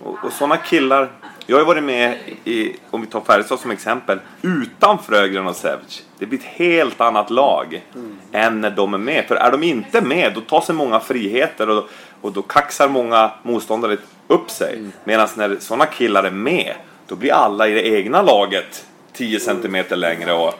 [0.02, 1.10] och, och sådana killar,
[1.46, 5.56] jag har ju varit med i, om vi tar Färjestad som exempel, utan Frögren och
[5.56, 6.02] Sevc.
[6.18, 7.84] Det blir ett helt annat lag
[8.32, 9.24] än när de är med.
[9.28, 11.88] För är de inte med, då tar sig många friheter och,
[12.20, 14.90] och då kaxar många motståndare upp sig.
[15.04, 16.74] Medan när sådana killar är med,
[17.06, 20.54] då blir alla i det egna laget 10 centimeter längre och,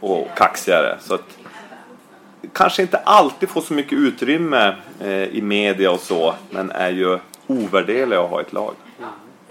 [0.00, 0.96] och kaxigare.
[1.00, 1.38] Så att,
[2.52, 7.18] kanske inte alltid får så mycket utrymme eh, i media och så, men är ju
[7.46, 8.74] ovärderliga att ha ett lag.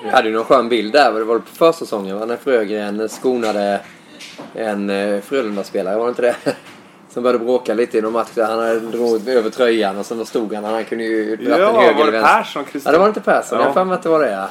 [0.04, 2.26] Vi hade ju någon skön bild där, det var på försäsongen va?
[2.26, 3.80] när Frögren skonade
[4.54, 6.36] en eh, Frölunda-spelare, var det inte det?
[7.10, 10.26] Som började bråka lite i någon match där han hade dragit över tröjan och sen
[10.26, 12.38] stod han han kunde ju dra Ja, den höger var eller det vänster.
[12.38, 12.66] Persson?
[12.72, 12.92] Christian?
[12.92, 13.58] Ja, det var inte Persson.
[13.58, 13.64] Ja.
[13.64, 14.50] Jag har för mig att det var det ja.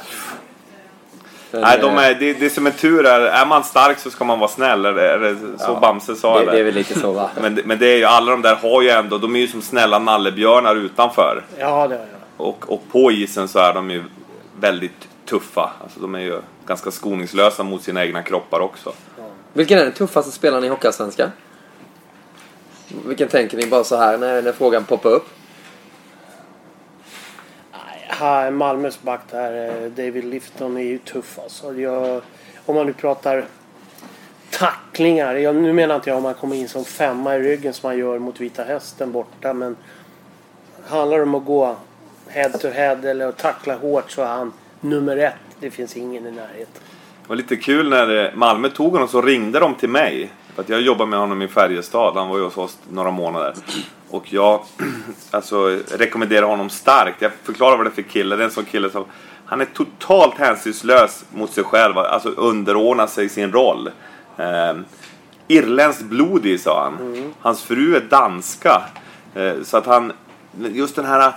[1.61, 4.39] Nej, de är, det, det som är tur är, är man stark så ska man
[4.39, 4.85] vara snäll.
[4.85, 6.35] Är det, är det så Ja, Bamse sa?
[6.35, 6.51] det, eller?
[6.51, 7.29] det är väl lite så va?
[7.41, 9.47] Men, det- men det är ju, alla de där har ju ändå, de är ju
[9.47, 11.43] som snälla nallebjörnar utanför.
[11.59, 11.99] Ja, det har jag.
[12.37, 14.03] Och, och på isen så är de ju
[14.59, 15.71] väldigt tuffa.
[15.83, 18.93] Alltså de är ju ganska skoningslösa mot sina egna kroppar också.
[19.53, 21.29] Vilken är den tuffaste spelaren i Hockeyallsvenskan?
[23.05, 25.27] Vilken tänker ni bara så här när, när frågan poppar upp?
[28.51, 31.73] Malmös back där, eh, David Lifton, är ju tuff alltså.
[31.73, 32.21] Jag,
[32.65, 33.45] om man nu pratar
[34.49, 35.35] tacklingar.
[35.35, 37.97] Jag, nu menar inte jag om man kommer in som femma i ryggen som man
[37.97, 39.53] gör mot Vita Hästen borta.
[39.53, 39.75] Men
[40.87, 41.75] handlar det om att gå
[42.27, 45.33] head to head eller att tackla hårt så är han nummer ett.
[45.59, 46.81] Det finns ingen i närheten.
[47.23, 50.31] Det var lite kul när eh, Malmö tog honom så ringde de till mig.
[50.55, 52.15] För att jag jobbade med honom i Färjestad.
[52.15, 53.53] Han var ju hos oss några månader.
[54.09, 54.61] Och jag
[55.31, 57.21] alltså, rekommenderar honom starkt.
[57.21, 58.35] Jag förklarar vad det är för kille.
[58.35, 59.05] Det är en sån kille som...
[59.45, 61.97] Han är totalt hänsynslös mot sig själv.
[61.97, 63.89] Alltså underordnar sig sin roll.
[64.37, 64.73] Eh,
[65.47, 67.33] Irländskt blod i, sa han.
[67.41, 68.81] Hans fru är danska.
[69.35, 70.13] Eh, så att han...
[70.57, 71.33] Just den här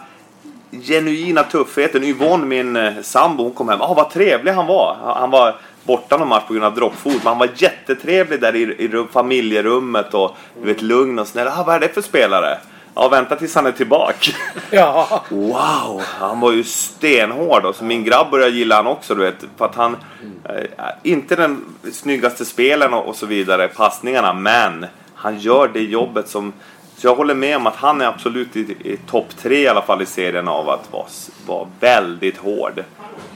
[0.71, 2.05] genuina tuffheten.
[2.05, 3.81] Yvonne, min eh, sambo, hon kom hem.
[3.81, 4.97] Ah, vad trevlig han var.
[5.17, 5.57] Han var
[5.89, 7.15] borta någon match på grund av droppfot.
[7.15, 11.49] Men han var jättetrevlig där i, i rum, familjerummet och du vet, lugn och snäll.
[11.49, 12.59] Ah, vad är det för spelare?
[12.95, 14.31] Ja, vänta tills han är tillbaka.
[14.71, 16.03] Ja, Wow!
[16.05, 19.45] Han var ju stenhård och så min grabb började gilla han också du vet.
[19.57, 19.97] För att han,
[20.45, 20.65] eh,
[21.03, 26.53] inte den snyggaste spelen och, och så vidare, passningarna, men han gör det jobbet som
[26.99, 29.83] så jag håller med om att han är absolut i, i topp tre i alla
[29.83, 31.07] fall i serien av att vara,
[31.47, 32.85] vara väldigt hård.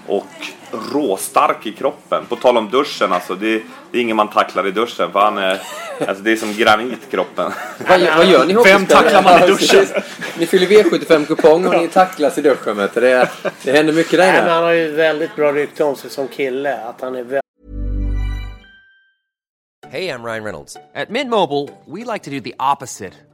[0.07, 0.27] Och
[0.92, 2.27] råstark i kroppen.
[2.29, 5.38] På tal om duschen alltså, det, det är ingen man tacklar i duschen för han
[5.38, 5.61] är,
[6.09, 7.53] alltså det är som granit kroppen.
[7.88, 9.87] Vad, vad gör ni Vem tacklar man i duschen?
[10.38, 13.01] ni fyller V75-kupong och ni tacklas i duschen vet du.
[13.01, 13.31] Det,
[13.62, 14.51] det händer mycket där Nej, men inne.
[14.53, 16.79] han har ju väldigt bra rykte om sig som kille.
[16.85, 17.42] Att han är väldigt
[19.90, 20.77] Hey, I'm Ryan Reynolds.
[20.94, 23.12] At Mint Mobile, we like to do the opposite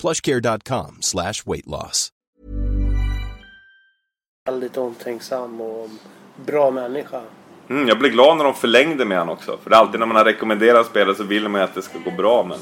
[0.00, 2.08] plushcare.com slash weight loss.
[4.46, 5.88] väldigt omtänksam och
[6.46, 7.20] bra människa.
[7.70, 9.58] Mm, jag blev glad när de förlängde med honom också.
[9.62, 11.82] För det är alltid när man har rekommenderat spelare så vill man ju att det
[11.82, 12.44] ska gå bra.
[12.44, 12.58] Men,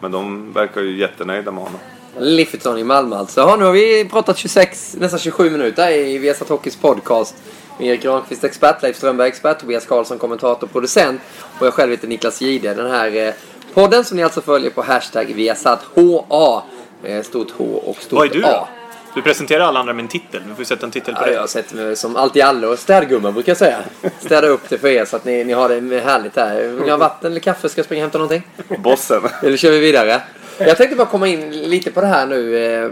[0.00, 1.80] men de verkar ju jättenöjda med honom.
[2.18, 3.40] Lifferton i Malmö alltså.
[3.40, 7.34] Ja, nu har vi pratat 26, nästan 27 minuter i Viasat Hockeys podcast.
[7.78, 11.20] Med Erik Granqvist expert, Leif Strömberg expert, Tobias Karlsson kommentator, producent
[11.58, 12.74] och jag själv heter Niklas Jihde.
[12.74, 13.34] Den här eh,
[13.74, 16.62] podden som ni alltså följer på hashtag ViasatHA.
[17.02, 18.48] Eh, stort H och stort Vad är du A.
[18.50, 18.68] då?
[19.14, 20.42] Du presenterar alla andra med en titel.
[20.48, 21.32] Du får sätta en titel på Ja, det.
[21.32, 23.78] jag har sett mig som allt i allo och städgumma brukar jag säga.
[24.20, 26.62] Städa upp det för er så att ni, ni har det härligt här.
[26.62, 27.68] Vill ni ha vatten eller kaffe?
[27.68, 28.42] Ska jag springa och hämta någonting?
[28.78, 29.22] Bossen.
[29.42, 30.22] Eller kör vi vidare?
[30.58, 32.58] Jag tänkte bara komma in lite på det här nu.
[32.64, 32.90] eh,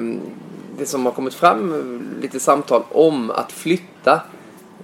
[0.79, 4.21] Det som har kommit fram, lite samtal om att flytta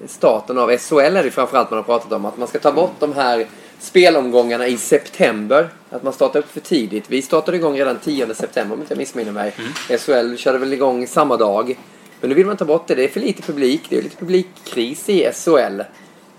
[0.06, 2.24] starten av SHL är det framförallt man har pratat om.
[2.24, 3.46] Att man ska ta bort de här
[3.80, 5.68] spelomgångarna i september.
[5.90, 7.04] Att man startar upp för tidigt.
[7.08, 9.52] Vi startade igång redan 10 september om inte jag missminner mig.
[9.98, 11.78] SHL körde väl igång samma dag.
[12.20, 12.94] Men nu vill man ta bort det.
[12.94, 13.82] Det är för lite publik.
[13.88, 15.80] Det är lite publikkris i SHL.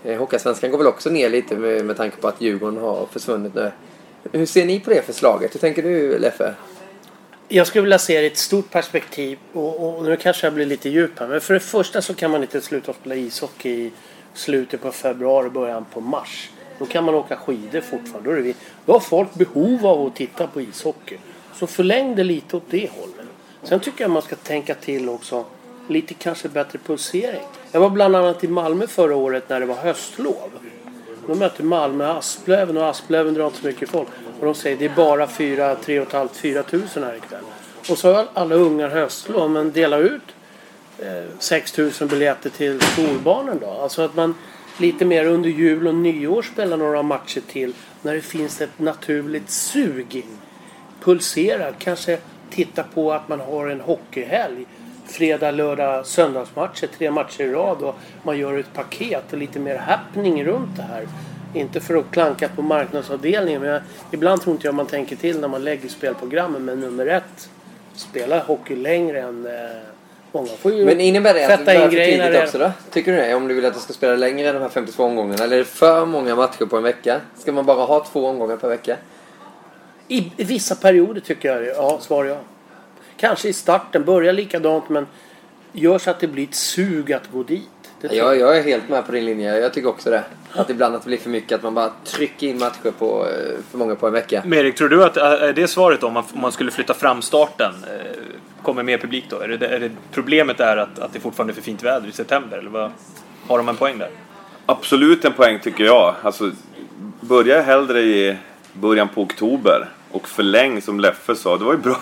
[0.03, 3.55] Eh, Hockeyallsvenskan går väl också ner lite med, med tanke på att Djurgården har försvunnit
[3.55, 3.71] nu.
[4.31, 5.55] Hur ser ni på det förslaget?
[5.55, 6.53] Hur tänker du Leffe?
[7.47, 10.65] Jag skulle vilja se det i ett stort perspektiv och, och nu kanske jag blir
[10.65, 11.27] lite djup här.
[11.27, 13.91] Men för det första så kan man inte sluta spela ishockey i
[14.33, 16.49] slutet på februari och början på mars.
[16.79, 18.29] Då kan man åka skidor fortfarande.
[18.29, 21.17] Då, är det vi, då har folk behov av att titta på ishockey.
[21.53, 23.27] Så förläng det lite åt det hållet.
[23.63, 25.45] Sen tycker jag man ska tänka till också.
[25.87, 27.43] Lite kanske bättre pulsering.
[27.71, 30.49] Jag var bland annat i Malmö förra året när det var höstlov.
[31.27, 34.07] Då mötte Malmö Asplöven och Asplöven drar inte så mycket folk.
[34.39, 37.43] Och de säger det är bara 4 3 500 4 tusen här ikväll.
[37.89, 40.21] Och så har alla ungar höstlov men delar ut
[40.99, 43.69] eh, 6 000 biljetter till skolbarnen då.
[43.69, 44.35] Alltså att man
[44.79, 49.49] lite mer under jul och nyår spela några matcher till när det finns ett naturligt
[49.49, 50.25] sug.
[50.99, 52.17] pulsera, Kanske
[52.49, 54.65] titta på att man har en hockeyhelg.
[55.05, 56.87] Fredag, lördag, söndagsmatcher.
[56.97, 60.81] Tre matcher i rad och man gör ett paket och lite mer happening runt det
[60.81, 61.07] här.
[61.53, 65.39] Inte för att klanka på marknadsavdelningen men jag, ibland tror inte jag man tänker till
[65.39, 66.65] när man lägger spelprogrammen.
[66.65, 67.49] Men nummer ett,
[67.93, 69.51] spela hockey längre än eh,
[70.31, 72.43] Många får ju Men innebär det att det in för grejerna tidigt redan.
[72.43, 72.71] också då?
[72.91, 73.35] Tycker du det?
[73.35, 75.43] Om du vill att det ska spela längre än de här 52 omgångarna?
[75.43, 77.21] Eller är det för många matcher på en vecka?
[77.37, 78.97] Ska man bara ha två omgångar per vecka?
[80.07, 81.67] I, vissa perioder tycker jag det.
[81.67, 82.37] Ja, svar ja.
[83.17, 85.07] Kanske i starten, börja likadant men
[85.71, 87.69] gör så att det blir ett sug att gå dit.
[88.01, 89.59] Det Jag, jag är helt med på din linje.
[89.59, 90.23] Jag tycker också det.
[90.51, 91.55] Att ibland att det blir för mycket.
[91.55, 94.41] Att man bara trycker in matcher på eh, för många på en vecka.
[94.45, 96.93] Men Erik, tror du att är det svaret då, om man, om man skulle flytta
[96.93, 97.73] fram starten?
[98.63, 99.39] Kommer mer publik då?
[99.39, 102.11] Är det, är det problemet är att, att det fortfarande är för fint väder i
[102.11, 102.57] september?
[102.57, 102.91] Eller vad,
[103.47, 104.09] har de en poäng där?
[104.65, 106.15] Absolut en poäng tycker jag.
[106.21, 106.51] Alltså,
[107.21, 108.37] börja hellre i
[108.73, 111.57] början på oktober och förläng som Leffe sa.
[111.57, 111.97] Det var ju bra.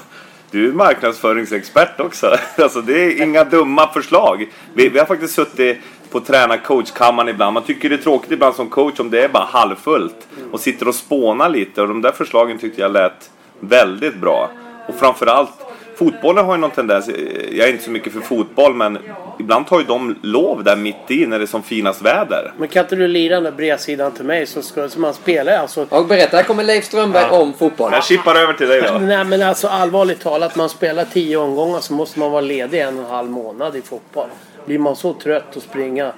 [0.51, 2.27] Du är marknadsföringsexpert också.
[2.57, 4.47] Alltså, det är inga dumma förslag.
[4.73, 5.77] Vi, vi har faktiskt suttit
[6.11, 7.53] på tränar-coachkammaren ibland.
[7.53, 10.27] Man tycker det är tråkigt ibland som coach om det är bara halvfullt.
[10.51, 11.81] Och sitter och spånar lite.
[11.81, 14.51] Och de där förslagen tyckte jag lät väldigt bra.
[14.87, 15.66] Och framförallt
[15.97, 17.09] Fotbollen har ju någon tendens,
[17.51, 18.97] jag är inte så mycket för fotboll men
[19.39, 22.53] ibland tar ju de lov där mitt i när det är som finast väder.
[22.57, 25.57] Men kan inte du lira den där bredsidan till mig så ska så man spelar
[25.57, 25.87] alltså.
[25.89, 27.91] Och berätta, här kommer Leif Strömberg om fotboll.
[27.93, 28.99] Jag chippar över till dig då.
[28.99, 32.99] Nej men alltså allvarligt talat, man spelar tio omgångar så måste man vara ledig en
[32.99, 34.27] och en halv månad i fotboll.
[34.65, 36.11] Blir man så trött att springa.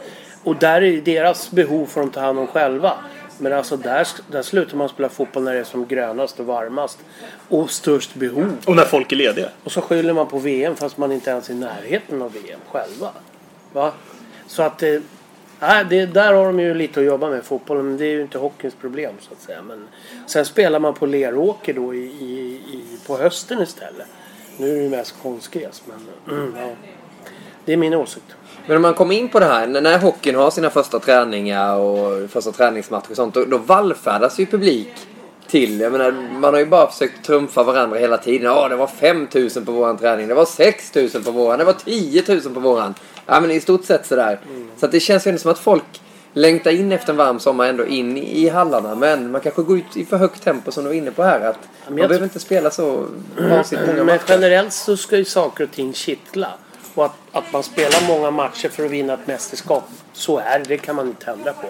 [0.43, 2.93] Och där är deras behov får de ta hand om själva.
[3.39, 6.99] Men alltså där, där slutar man spela fotboll när det är som grönast och varmast.
[7.49, 8.57] Och störst behov.
[8.65, 9.49] Och när folk är lediga?
[9.63, 12.59] Och så skyller man på VM fast man inte ens är i närheten av VM
[12.71, 13.11] själva.
[13.73, 13.93] Va?
[14.47, 14.99] Så att eh,
[15.59, 17.85] nej, det, där har de ju lite att jobba med fotbollen.
[17.85, 19.61] Men det är ju inte hockeyns problem så att säga.
[19.61, 19.87] Men
[20.27, 24.07] sen spelar man på Leråker då i, i, i, på hösten istället.
[24.57, 26.75] Nu är det ju mest konstgräs men mm, ja.
[27.65, 28.35] Det är min åsikt.
[28.67, 32.29] Men om man kommer in på det här, när- hockeyn har sina första träningar och
[32.29, 34.93] första träningsmatcher och sånt, då, då vallfärdas ju publik
[35.47, 35.79] till.
[35.79, 38.45] Jag menar, man har ju bara försökt trumfa varandra hela tiden.
[38.51, 42.23] Ja, det var 5000 på våran träning, det var 6000 på våran, det var 10
[42.27, 42.93] 000 på våran.
[43.25, 44.39] Ja, men i stort sett sådär.
[44.77, 45.83] Så att det känns ju ändå som att folk
[46.33, 48.95] längtar in efter en varm sommar ändå in i hallarna.
[48.95, 51.39] Men man kanske går ut i för högt tempo som du var inne på här.
[51.49, 53.05] Att man behöver inte spela så
[53.49, 54.23] vansinnigt många Men matcher.
[54.27, 56.47] generellt så ska ju saker och ting kittla.
[56.95, 59.83] Och att, att man spelar många matcher för att vinna ett mästerskap.
[60.13, 61.67] Så är det, det kan man inte ändra på.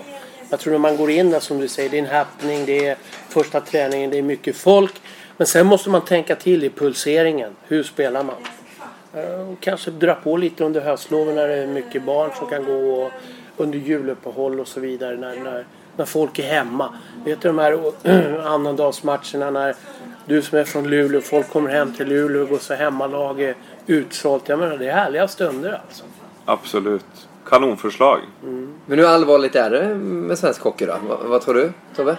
[0.50, 2.88] Jag tror när man går in där som du säger, det är en happening, det
[2.88, 2.98] är
[3.30, 5.02] första träningen, det är mycket folk.
[5.38, 7.56] Men sen måste man tänka till i pulseringen.
[7.68, 8.36] Hur spelar man?
[9.14, 12.66] Eh, och kanske dra på lite under höstloven när det är mycket barn som kan
[12.66, 13.12] gå och
[13.58, 15.18] under juluppehåll och så vidare.
[15.18, 15.66] När, när,
[15.98, 16.94] när folk är hemma.
[17.26, 17.92] Vet du de här
[18.48, 19.76] annandagsmatcherna när
[20.30, 23.56] du som är från Luleå, folk kommer hem till Luleå och går så hemmalag är
[23.88, 24.50] utsålt.
[24.50, 26.04] Jag menar det är härliga stunder alltså.
[26.46, 27.06] Absolut.
[27.46, 28.20] Kanonförslag.
[28.86, 30.96] Men hur allvarligt är det med svensk hockey då?
[31.08, 32.18] Vad, vad tror du Tobbe?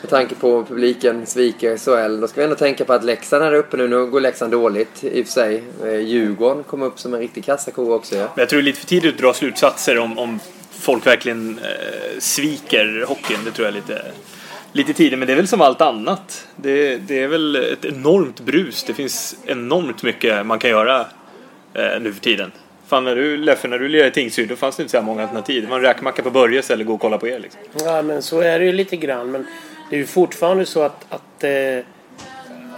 [0.00, 2.20] Med tanke på publiken sviker SHL.
[2.20, 3.88] Då ska vi ändå tänka på att Leksand är uppe nu.
[3.88, 5.64] Nu går Leksand dåligt i och för sig.
[5.84, 8.16] Eh, Djurgården kom upp som en riktig kassako också.
[8.16, 8.22] Ja.
[8.34, 10.40] Men jag tror det är lite för tidigt att dra slutsatser om, om
[10.70, 13.38] folk verkligen eh, sviker hockeyn.
[13.44, 14.02] Det tror jag är lite,
[14.74, 15.18] lite tidigt.
[15.18, 16.48] Men det är väl som allt annat.
[16.56, 18.84] Det, det är väl ett enormt brus.
[18.84, 21.00] Det finns enormt mycket man kan göra
[21.74, 22.52] eh, nu för tiden.
[22.86, 25.04] Fan, när du, Leffe, när du lirade i Tingsryd då fanns det inte så här
[25.04, 25.62] många alternativ.
[25.62, 27.60] Det var en räkmacka på Börjes eller gå och kolla på er liksom.
[27.84, 29.30] Ja men så är det ju lite grann.
[29.30, 29.46] Men
[29.90, 31.84] det är ju fortfarande så att, att eh,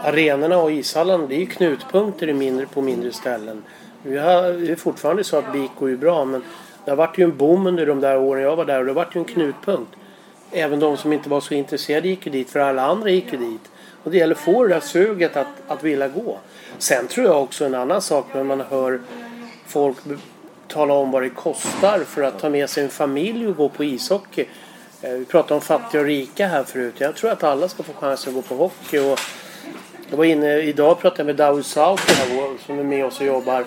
[0.03, 3.63] arenorna och ishallarna det är ju knutpunkter i mindre, på mindre ställen.
[4.03, 6.43] Vi har, det är fortfarande så att BIK går ju bra men
[6.85, 8.91] Det har varit ju en boom under de där åren jag var där och det
[8.91, 9.93] har varit ju en knutpunkt.
[10.53, 13.39] Även de som inte var så intresserade gick ju dit för alla andra gick ju
[13.39, 13.71] dit.
[14.05, 16.39] Och det gäller att få det där suget att, att vilja gå.
[16.79, 19.01] Sen tror jag också en annan sak när man hör
[19.67, 19.97] folk
[20.69, 23.85] tala om vad det kostar för att ta med sig en familj och gå på
[23.85, 24.45] ishockey.
[25.03, 26.95] Eh, Vi pratade om fattiga och rika här förut.
[26.99, 28.99] Jag tror att alla ska få chansen att gå på hockey.
[28.99, 29.21] Och
[30.11, 31.37] jag var inne, idag pratade jag med
[31.77, 33.65] här, vår- som är med oss och jobbar.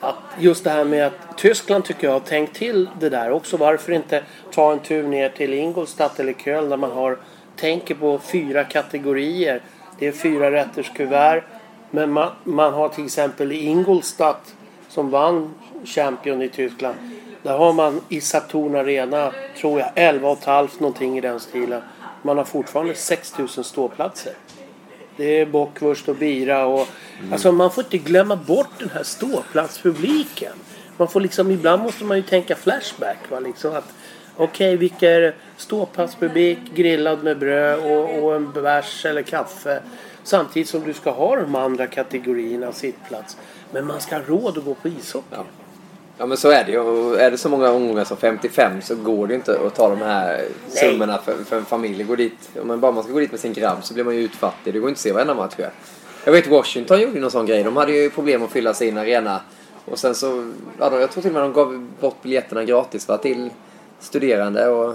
[0.00, 3.56] Att just det här med att Tyskland tycker jag har tänkt till det där också.
[3.56, 4.22] Varför inte
[4.52, 7.18] ta en tur ner till Ingolstadt eller Köln där man har
[7.56, 9.62] tänker på fyra kategorier.
[9.98, 11.42] Det är fyra rätters kuvert.
[11.90, 14.54] Men man, man har till exempel i Ingolstadt
[14.88, 16.96] som vann Champion i Tyskland.
[17.42, 21.82] Där har man i Saturn Arena, tror jag, 11 500 någonting i den stilen.
[22.22, 24.32] Man har fortfarande 6000 ståplatser.
[25.20, 26.88] Det är bockwurst och bira och...
[27.32, 30.52] Alltså man får inte glömma bort den här ståplatspubliken.
[30.96, 33.18] Man får liksom, ibland måste man ju tänka flashback.
[33.30, 33.40] Va?
[33.40, 33.92] Liksom att,
[34.36, 35.34] Okej, vilka är?
[35.56, 39.82] Ståplatspublik, grillad med bröd och, och en bärs eller kaffe.
[40.22, 43.36] Samtidigt som du ska ha de andra kategorierna sittplats.
[43.72, 45.26] Men man ska ha råd att gå på ishockey.
[45.30, 45.44] Ja.
[46.20, 46.78] Ja men så är det ju.
[46.78, 49.88] Och Är det så många omgångar som 55 så går det ju inte att ta
[49.88, 52.04] de här summorna för, för en familj.
[52.04, 54.14] Gå dit, om man bara man ska gå dit med sin grabb så blir man
[54.14, 54.74] ju utfattig.
[54.74, 55.54] Det går inte att se varenda match.
[55.56, 55.70] Jag,
[56.24, 57.62] jag vet Washington gjorde ju någon sån grej.
[57.62, 59.40] De hade ju problem att fylla sin arena.
[59.84, 63.18] Och sen så, ja, jag tror till och med de gav bort biljetterna gratis va,
[63.18, 63.50] till
[63.98, 64.94] studerande och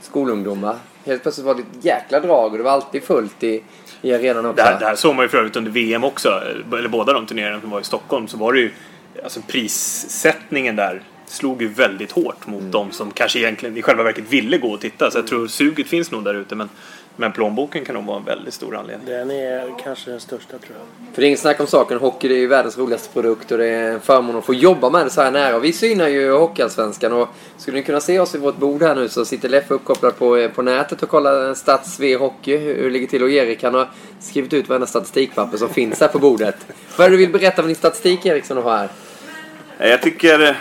[0.00, 0.76] skolungdomar.
[1.04, 3.62] Helt plötsligt var det ett jäkla drag och det var alltid fullt i,
[4.02, 4.56] i arenan också.
[4.56, 6.28] Det här, det här såg man ju för övrigt under VM också.
[6.72, 8.28] Eller båda de turneringarna som var i Stockholm.
[8.28, 8.70] Så var det ju...
[9.22, 12.70] Alltså prissättningen där slog ju väldigt hårt mot Mm.
[12.70, 15.10] de som kanske egentligen i själva verket ville gå och titta.
[15.10, 16.54] Så jag tror suget finns nog där ute.
[16.54, 16.68] Men,
[17.16, 19.06] men plånboken kan nog vara en väldigt stor anledning.
[19.08, 21.14] Den är kanske den största tror jag.
[21.14, 21.98] För det är inget snack om saken.
[21.98, 25.06] Hockey är ju världens roligaste produkt och det är en förmån att få jobba med
[25.06, 25.56] det så här nära.
[25.56, 28.94] Och vi synar ju Hockeyallsvenskan och skulle ni kunna se oss vid vårt bord här
[28.94, 32.84] nu så sitter Leffe uppkopplad på, på nätet och kollar Stats V Hockey hur hur
[32.84, 33.22] det ligger till.
[33.22, 33.90] Och Erik han har
[34.20, 36.56] skrivit ut varenda statistikpapper som finns här på bordet.
[36.96, 38.88] Vad är det du vill berätta om din statistik Erik som du har här?
[39.80, 40.54] Eh, jag tycker eh,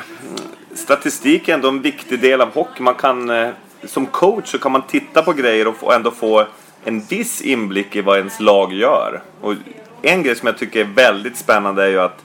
[0.74, 2.84] statistik är ändå en viktig del av hockey.
[2.84, 3.50] Man kan, eh,
[3.84, 6.48] som coach så kan man titta på grejer och ändå få
[6.84, 9.22] en viss inblick i vad ens lag gör.
[9.42, 9.54] Och
[10.02, 12.24] en grej som jag tycker är väldigt spännande är ju att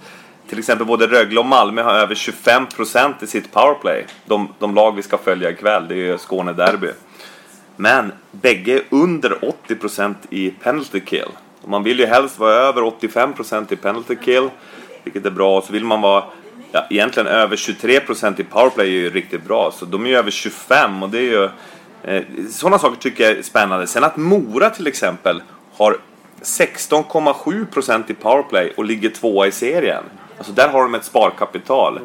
[0.49, 4.07] till exempel både Rögle och Malmö har över 25% i sitt powerplay.
[4.27, 6.91] De, de lag vi ska följa ikväll, det är ju Skåne Derby.
[7.77, 9.39] Men bägge är under
[9.69, 11.29] 80% i penalty kill.
[11.63, 14.51] Och man vill ju helst vara över 85% i penalty kill,
[15.05, 15.63] vilket är bra.
[15.63, 16.25] Så vill man vara
[16.75, 19.73] ja, egentligen över 23% i powerplay är ju riktigt bra.
[19.73, 21.49] Så de är ju över 25 och det är ju...
[22.03, 23.87] Eh, sådana saker tycker jag är spännande.
[23.87, 25.97] Sen att Mora till exempel har
[26.43, 30.05] 16,7% i powerplay och ligger tvåa i serien.
[30.39, 32.01] Alltså där har de ett sparkapital.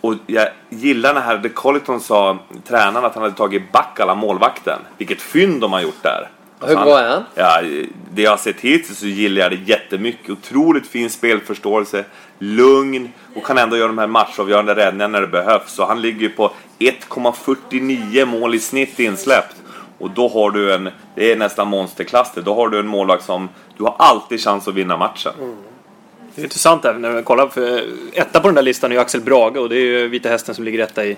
[0.00, 2.38] Och jag gillar när här De Colleton sa,
[2.68, 4.78] tränaren, att han hade tagit Backala, målvakten.
[4.98, 6.28] Vilket fynd de har gjort där.
[6.66, 7.24] Hur bra är han?
[7.34, 7.60] Ja,
[8.14, 10.30] det jag har sett hittills så gillar jag det jättemycket.
[10.30, 12.04] Otroligt fin spelförståelse,
[12.42, 15.72] lugn och kan ändå göra de här matchavgörande räddningarna när det behövs.
[15.72, 19.56] Så han ligger ju på 1,49 mål i snitt insläppt.
[19.98, 22.32] Och då har du en, det är nästan monsterklass.
[22.34, 25.32] Då har du en målvakt som, du har alltid chans att vinna matchen.
[26.34, 27.48] Det är intressant där när vi kollar.
[27.48, 30.28] För etta på den där listan är ju Axel Brage och det är ju Vita
[30.28, 31.16] Hästen som ligger etta i,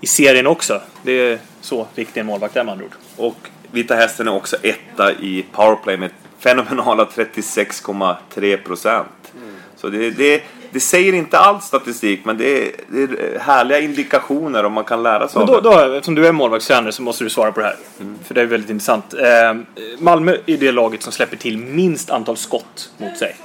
[0.00, 0.80] i serien också.
[1.02, 2.94] Det är så viktig en målvakt är med andra ord.
[3.16, 3.36] Och
[3.70, 9.32] Vita Hästen är också etta i powerplay med fenomenala 36,3 procent.
[9.80, 10.42] Så det, det,
[10.72, 15.02] det säger inte allt statistik, men det är, det är härliga indikationer om man kan
[15.02, 15.86] lära sig Men av då, det.
[15.86, 17.76] då, eftersom du är målvaktstränare så måste du svara på det här.
[18.24, 19.14] För det är väldigt intressant.
[19.14, 19.56] Eh,
[19.98, 23.36] Malmö är det laget som släpper till minst antal skott mot sig.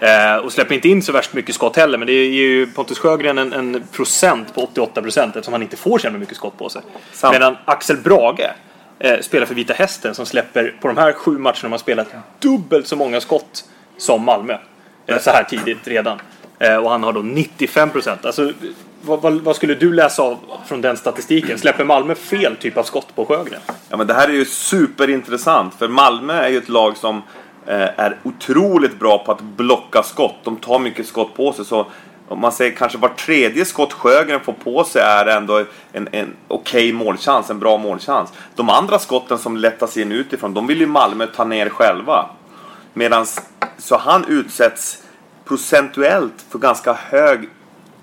[0.00, 1.98] Eh, och släpper inte in så värst mycket skott heller.
[1.98, 5.76] Men det ger ju Pontus Sjögren en, en procent på 88 procent eftersom han inte
[5.76, 6.82] får så mycket skott på sig.
[7.12, 7.32] Sant.
[7.32, 8.50] Medan Axel Brage
[8.98, 12.08] eh, spelar för Vita Hästen som släpper på de här sju matcherna har spelat
[12.38, 13.64] dubbelt så många skott
[13.96, 14.58] som Malmö.
[15.06, 16.18] Eh, så här tidigt redan.
[16.60, 18.24] Eh, och han har då 95 procent.
[18.24, 18.52] Alltså,
[19.02, 21.58] vad, vad, vad skulle du läsa av från den statistiken?
[21.58, 23.60] Släpper Malmö fel typ av skott på Sjögren?
[23.88, 27.16] Ja, men det här är ju superintressant, för Malmö är ju ett lag som
[27.66, 30.36] eh, är otroligt bra på att blocka skott.
[30.44, 31.64] De tar mycket skott på sig.
[31.64, 31.86] Så
[32.28, 36.36] om man säger kanske var tredje skott Sjögren får på sig är ändå en, en
[36.48, 38.32] okej målchans, en bra målchans.
[38.54, 42.30] De andra skotten som lättas in utifrån, de vill ju Malmö ta ner själva.
[42.94, 43.26] Medan,
[43.78, 45.02] så han utsätts
[45.50, 47.48] procentuellt för ganska hög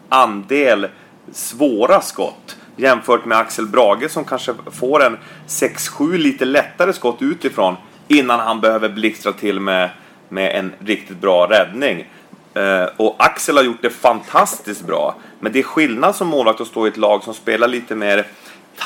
[0.10, 0.88] andel
[1.32, 5.18] svåra skott jämfört med Axel Brage som kanske får en
[5.48, 7.76] 6-7 lite lättare skott utifrån
[8.08, 9.89] innan han behöver blixtra till med,
[10.30, 12.10] med en riktigt bra räddning.
[12.54, 15.16] Eh, och Axel har gjort det fantastiskt bra.
[15.39, 18.28] Men det är skillnad som målvakt att stå i ett lag som spelar lite mer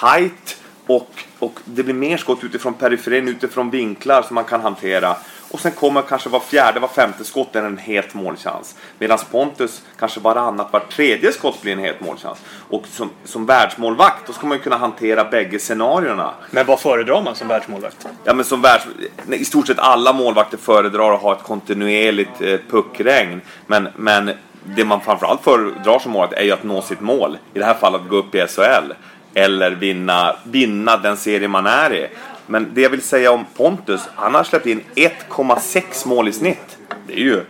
[0.01, 1.09] tight och,
[1.39, 5.15] och det blir mer skott utifrån periferin, utifrån vinklar som man kan hantera.
[5.51, 8.75] Och sen kommer kanske var fjärde, var femte skott är en het målchans.
[8.99, 12.39] Medan Pontus kanske varannat, var tredje skott blir en het målchans.
[12.69, 16.33] Och som, som världsmålvakt, då ska man ju kunna hantera bägge scenarierna.
[16.51, 18.07] Men vad föredrar man som världsmålvakt?
[18.23, 18.85] Ja, men som världs...
[19.29, 23.41] I stort sett alla målvakter föredrar att ha ett kontinuerligt eh, puckregn.
[23.67, 24.31] Men, men
[24.63, 27.37] det man framförallt föredrar som målvakt är ju att nå sitt mål.
[27.53, 28.93] I det här fallet att gå upp i SHL.
[29.33, 32.07] Eller vinna, vinna den serie man är i.
[32.51, 36.77] Men det jag vill säga om Pontus, han har släppt in 1,6 mål i snitt.
[37.07, 37.41] Det är ju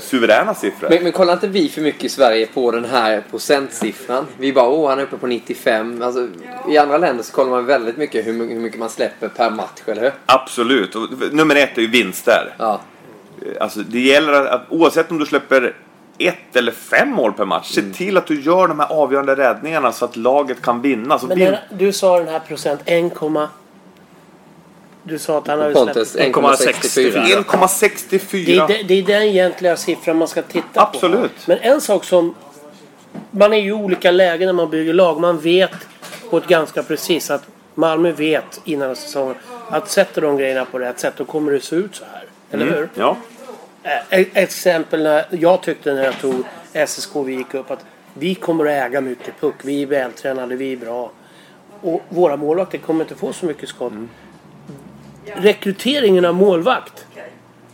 [0.00, 0.88] suveräna siffror.
[0.90, 4.26] Men, men kollar inte vi för mycket i Sverige på den här procentsiffran?
[4.38, 6.02] Vi bara, åh, han är uppe på 95.
[6.02, 6.28] Alltså,
[6.68, 9.80] I andra länder så kollar man väldigt mycket hur, hur mycket man släpper per match,
[9.86, 10.12] eller hur?
[10.26, 10.94] Absolut.
[10.94, 12.54] Och nummer ett är ju vinster.
[12.58, 12.80] Ja.
[13.60, 15.74] Alltså, det gäller att, att oavsett om du släpper
[16.18, 17.70] ett eller fem mål per match.
[17.70, 21.18] Se till att du gör de här avgörande räddningarna så att laget kan vinna.
[21.18, 23.14] Så Men vin- den, du sa den här procent 1,
[25.08, 26.36] du sa att han hade Pontus släppt...
[26.36, 27.44] 1,64.
[27.44, 28.66] 1,64.
[28.68, 31.20] Det det är den egentliga siffran man ska titta Absolut.
[31.20, 31.50] på.
[31.50, 32.34] Men en sak som...
[33.30, 35.20] Man är ju i olika lägen när man bygger lag.
[35.20, 35.70] Man vet
[36.30, 37.42] på ett ganska precis att
[37.74, 39.34] Malmö vet innan säsongen
[39.70, 42.24] att sätter de grejerna på rätt sätt då kommer det se ut så här.
[42.50, 42.88] Eller hur?
[42.94, 43.16] Ja.
[43.82, 46.34] Eh, Ett exempel när jag tyckte när jag tog
[46.86, 47.84] SSK vi gick upp att
[48.14, 49.54] vi kommer att äga mycket puck.
[49.62, 51.10] Vi är vältränade, vi är bra.
[51.80, 53.92] Och våra målvakter kommer inte få så mycket skott.
[55.34, 57.06] Rekryteringen av målvakt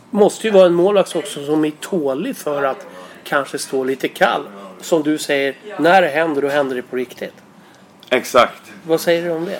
[0.09, 2.87] måste ju vara en målvakt också som är tålig för att
[3.23, 4.41] kanske stå lite kall.
[4.81, 7.33] Som du säger, när det händer då händer det på riktigt.
[8.09, 8.61] Exakt.
[8.87, 9.59] Vad säger du om det?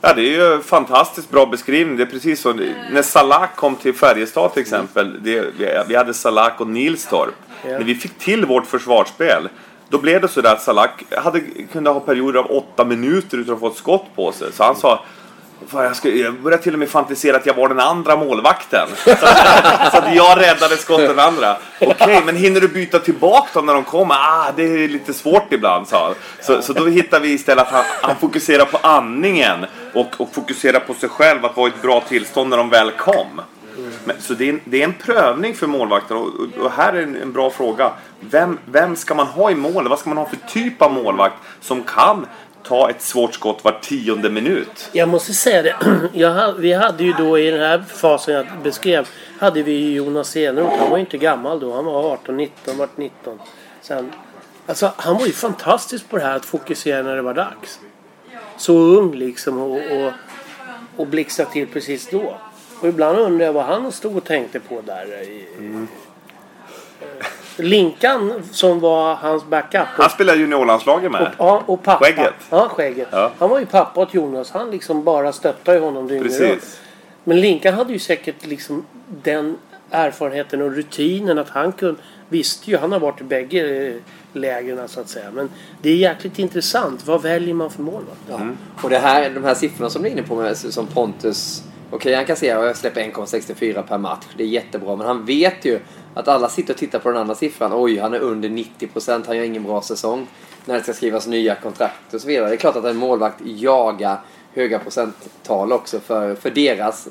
[0.00, 1.96] Ja, det är ju en fantastiskt bra beskrivning.
[1.96, 2.52] Det är precis så.
[2.92, 5.22] När Salak kom till Färjestad till exempel.
[5.22, 5.44] Det,
[5.88, 7.34] vi- hade Salak och Nilstorp.
[7.64, 7.70] Ja.
[7.70, 9.48] När vi fick till vårt försvarsspel.
[9.88, 11.40] Då blev det så där att Salak hade,
[11.72, 14.52] kunde ha perioder av åtta minuter utan att få ett skott på sig.
[14.52, 15.04] Så han sa
[15.68, 18.88] Fan, jag, ska, jag började till och med fantisera att jag var den andra målvakten.
[19.04, 21.56] Så att, så att jag räddade skotten andra.
[21.80, 24.14] Okej, men hinner du byta tillbaka dem när de kommer?
[24.14, 26.14] Ah, det är lite svårt ibland, sa han.
[26.40, 30.80] Så, så då hittar vi istället att han, han fokuserar på andningen och, och fokuserar
[30.80, 33.40] på sig själv, att vara i ett bra tillstånd när de väl kom.
[34.04, 36.92] Men, så det är, en, det är en prövning för målvakten och, och, och här
[36.92, 37.92] är en, en bra fråga.
[38.20, 39.88] Vem, vem ska man ha i mål?
[39.88, 42.26] Vad ska man ha för typ av målvakt som kan
[42.62, 44.90] ta ett svårt skott var tionde minut?
[44.92, 45.76] Jag måste säga det.
[46.12, 49.08] Jag, vi hade ju då i den här fasen jag beskrev.
[49.38, 50.78] Hade vi ju Jonas Eneroth.
[50.78, 51.74] Han var ju inte gammal då.
[51.74, 53.38] Han var 18, 19, vart 19.
[53.80, 54.12] Sen,
[54.66, 57.80] alltså, han var ju fantastisk på det här att fokusera när det var dags.
[58.56, 60.12] Så ung liksom och, och,
[60.96, 62.36] och blixtra till precis då.
[62.80, 65.22] Och ibland undrar jag vad han stod och tänkte på där.
[65.22, 65.46] I,
[67.56, 69.86] Linkan som var hans backup.
[69.86, 71.30] Han spelar juniorlandslaget Och, med.
[71.38, 72.04] ja, och pappa.
[72.04, 72.34] Skägget.
[72.50, 73.08] Ja, skägget.
[73.10, 73.32] Ja.
[73.38, 74.50] Han var ju pappa åt Jonas.
[74.50, 76.80] Han liksom bara stöttade honom dygnet Precis.
[77.24, 78.84] Men Linkan hade ju säkert liksom
[79.22, 79.56] den
[79.90, 82.00] erfarenheten och rutinen att han kunde...
[82.28, 83.94] Visste ju, han har varit i bägge eh,
[84.32, 85.30] lägren så att säga.
[85.32, 85.50] Men
[85.82, 87.06] det är jäkligt intressant.
[87.06, 88.20] Vad väljer man för målvakt?
[88.30, 88.40] Ja.
[88.82, 91.62] Och det här, de här siffrorna som du är inne på med, som Pontus.
[91.94, 94.24] Okej, han kan säga att jag släpper 1,64 per match.
[94.36, 94.96] Det är jättebra.
[94.96, 95.80] Men han vet ju
[96.14, 97.70] att alla sitter och tittar på den andra siffran.
[97.74, 100.26] Oj, han är under 90%, Han gör ingen bra säsong.
[100.64, 102.48] När det ska skrivas nya kontrakt och så vidare.
[102.48, 104.20] Det är klart att en målvakt jagar
[104.54, 107.08] höga procenttal också för, för deras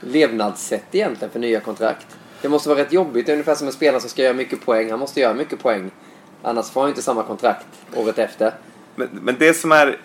[0.00, 2.06] levnadssätt egentligen för nya kontrakt.
[2.42, 3.26] Det måste vara rätt jobbigt.
[3.26, 4.90] Det är ungefär som en spelare som ska göra mycket poäng.
[4.90, 5.90] Han måste göra mycket poäng.
[6.42, 8.54] Annars får han inte samma kontrakt året efter.
[8.94, 9.98] Men, men det som är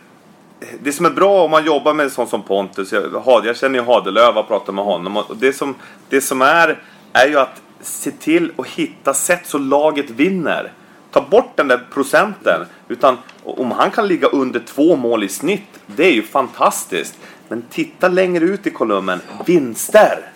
[0.81, 3.85] det som är bra om man jobbar med sånt som Pontus, jag, jag känner ju
[3.85, 5.17] Hadelöv och pratar med honom.
[5.17, 5.75] Och det, som,
[6.09, 6.79] det som är,
[7.13, 10.71] är ju att se till att hitta sätt så laget vinner.
[11.11, 12.65] Ta bort den där procenten.
[12.87, 17.17] Utan om han kan ligga under två mål i snitt, det är ju fantastiskt.
[17.47, 19.21] Men titta längre ut i kolumnen.
[19.45, 20.31] Vinster!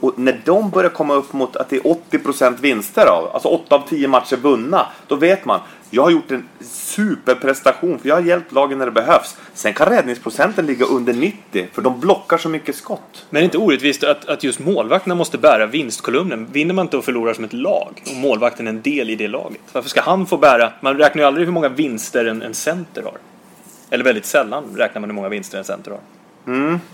[0.00, 3.74] Och när de börjar komma upp mot att det är 80% vinster av, alltså 8
[3.74, 5.60] av 10 matcher vunna, då vet man
[5.90, 9.36] jag har gjort en superprestation för jag har hjälpt lagen när det behövs.
[9.54, 13.26] Sen kan räddningsprocenten ligga under 90 för de blockar så mycket skott.
[13.30, 16.46] Men det är inte orättvist att, att just målvakterna måste bära vinstkolumnen.
[16.52, 19.28] Vinner man inte och förlorar som ett lag och målvakten är en del i det
[19.28, 19.60] laget.
[19.72, 20.72] Varför ska han få bära?
[20.80, 23.18] Man räknar ju aldrig hur många vinster en, en center har.
[23.90, 26.00] Eller väldigt sällan räknar man hur många vinster en center har.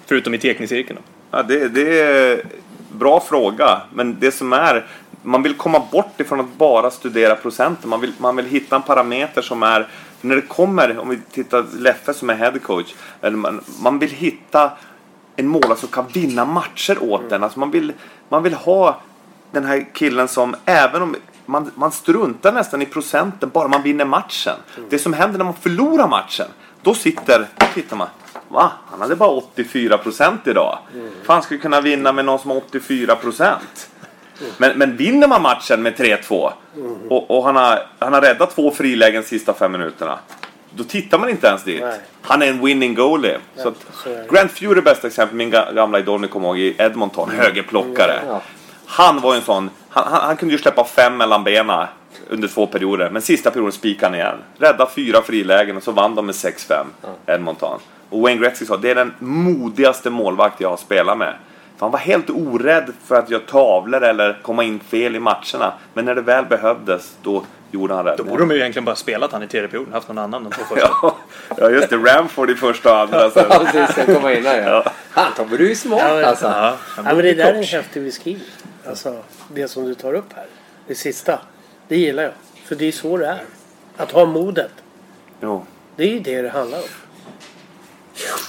[0.07, 0.99] Förutom i teknicirkeln.
[1.03, 1.36] då.
[1.38, 2.45] Ja, det, det är
[2.92, 4.86] bra fråga, men det som är
[5.25, 7.91] man vill komma bort ifrån att bara studera procenten.
[7.91, 9.89] Man vill, man vill hitta en parameter som är
[10.20, 14.70] när det kommer, om vi tittar Leffe som är headcoach, man, man vill hitta
[15.37, 17.45] en målare som kan vinna matcher åt den.
[17.45, 17.93] Alltså man, vill,
[18.29, 19.01] man vill ha
[19.51, 21.16] den här killen som, även om
[21.47, 24.57] man, man struntar nästan i procenten bara man vinner matchen.
[24.89, 26.47] Det som händer när man förlorar matchen,
[26.83, 28.09] då sitter, tittar man.
[28.49, 28.72] Va?
[28.91, 30.79] Han hade bara 84 procent idag.
[31.22, 33.91] Fan, skulle kunna vinna med någon som har 84 procent.
[34.59, 36.51] Men, men vinner man matchen med 3-2
[37.09, 40.18] och, och han, har, han har räddat två frilägen sista fem minuterna.
[40.70, 41.80] Då tittar man inte ens dit.
[41.82, 41.99] Nej.
[42.22, 43.39] Han är en winning goalie.
[43.57, 43.74] så att,
[44.05, 44.28] så är.
[44.32, 48.20] Grant Fury är bästa exempel, min ga- gamla idol ni kommer ihåg i Edmonton, högerplockare.
[48.28, 48.43] Ja.
[48.87, 51.87] Han var en sån, han, han, han kunde ju släppa fem mellan benen
[52.30, 53.11] under två perioder.
[53.11, 54.37] Men sista perioden spikade han igen.
[54.59, 56.85] Rädda fyra frilägen och så vann de med 6-5
[57.26, 57.80] Edmonton.
[58.11, 61.35] Och Wayne Gretzky sa det är den modigaste målvakt jag har spelat med.
[61.85, 65.72] Han var helt orädd för att göra tavlor eller komma in fel i matcherna.
[65.95, 68.18] Men när det väl behövdes, då gjorde han rätt.
[68.18, 69.93] Då borde de ju egentligen bara spelat han i tredje perioden.
[69.93, 70.91] Haft någon annan de två första.
[71.03, 71.16] Ja,
[71.57, 71.97] ja, just det.
[71.97, 73.30] Ramford i första och andra.
[73.30, 73.45] Sen.
[73.51, 73.95] Ja, precis.
[73.95, 74.93] Sen komma in där ja.
[75.11, 76.47] Han Tobbe, du är smart Ja, men- alltså.
[76.47, 78.47] Ja, Ja, men det där är en häftig beskrivning.
[78.89, 79.16] Alltså,
[79.55, 80.47] det som du tar upp här.
[80.87, 81.39] Det sista.
[81.89, 82.32] Det gillar jag.
[82.64, 83.43] För det är så det är.
[83.97, 84.70] Att ha modet.
[85.41, 85.66] Jo.
[85.97, 86.85] Det är ju det det handlar om.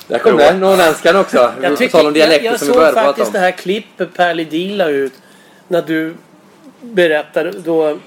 [0.08, 1.52] Där kom den norrländskan också.
[1.62, 3.34] På tal om dialekter jag, jag som såg faktiskt om.
[3.34, 5.14] det här klippet Per Ledin la ut.
[5.68, 6.16] När du
[6.82, 7.52] berättade.
[7.52, 7.98] Då,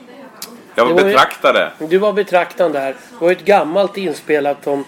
[0.74, 1.70] Jag var ju- betraktade.
[1.78, 2.92] du var betraktande här.
[3.10, 4.84] Det var ju ett gammalt inspelat om,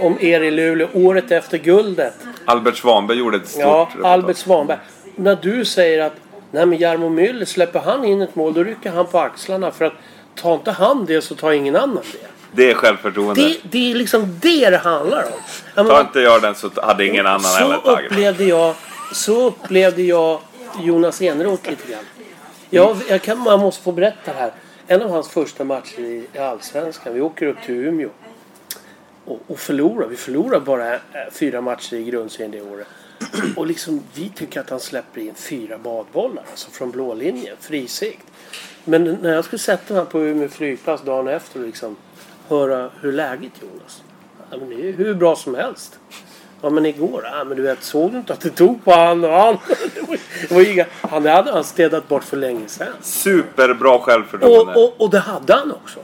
[0.00, 2.14] om er i Luleå året efter guldet.
[2.44, 4.12] Albert Svanberg gjorde ett stort Ja, reportage.
[4.12, 4.78] Albert Svanberg.
[5.16, 6.12] När du säger att
[6.50, 9.84] Nej men Jarmo Müller, släpper han in ett mål då rycker han på axlarna för
[9.84, 9.92] att
[10.34, 12.26] tar inte han det så tar ingen annan det.
[12.54, 13.42] Det är självförtroende.
[13.42, 15.40] Det, det är liksom det det handlar om.
[15.74, 18.74] Jag Tar inte jag den så hade ingen annan så heller tagit upplevde jag
[19.12, 20.40] Så upplevde jag
[20.80, 22.04] Jonas Eneroth lite grann.
[22.70, 24.52] Jag, jag kan, man måste få berätta det här.
[24.86, 27.14] En av hans första matcher i, i Allsvenskan.
[27.14, 28.08] Vi åker upp till Umeå.
[29.24, 30.06] Och, och förlorar.
[30.06, 31.00] Vi förlorar bara eh,
[31.32, 32.86] fyra matcher i grundserien det året.
[33.56, 36.44] Och liksom vi tycker att han släpper in fyra badbollar.
[36.50, 37.56] Alltså från blå linjen.
[37.60, 38.26] Frisikt.
[38.84, 41.96] Men när jag skulle sätta mig på Umeå flygplats dagen efter liksom
[42.48, 44.02] höra hur läget Jonas.
[44.50, 45.98] Ja, men det är hur bra som helst.
[46.62, 49.24] Ja men igår, ja men du vet såg du inte att det tog på han
[49.24, 49.56] och han?
[50.48, 52.86] Det var, ju inga, han hade han städat bort för länge sedan.
[53.00, 54.74] Superbra självförtroende.
[54.74, 56.00] Och, och, och det hade han också.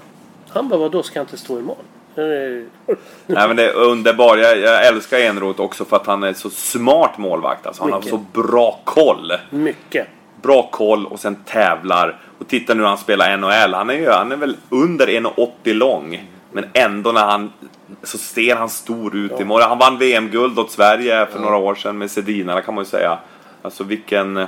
[0.49, 1.76] Han bara, vadå ska jag inte stå i mål?
[2.16, 2.95] Eh,
[3.26, 4.36] Nej men det är underbar.
[4.36, 7.66] Jag, jag älskar Enroth också för att han är så smart målvakt.
[7.66, 8.12] Alltså, han Mycket.
[8.12, 9.32] har så bra koll.
[9.51, 10.07] Mycket.
[10.43, 12.20] Bra koll och sen tävlar.
[12.39, 13.74] Och titta nu när han spelar NHL.
[13.74, 16.28] Han är, ju, han är väl under 1,80 lång.
[16.53, 17.53] Men ändå när han
[18.03, 19.62] så ser han stor ut i mål.
[19.62, 23.18] Han vann VM-guld åt Sverige för några år sedan med Sedina kan man ju säga.
[23.62, 24.47] Alltså vilken eh,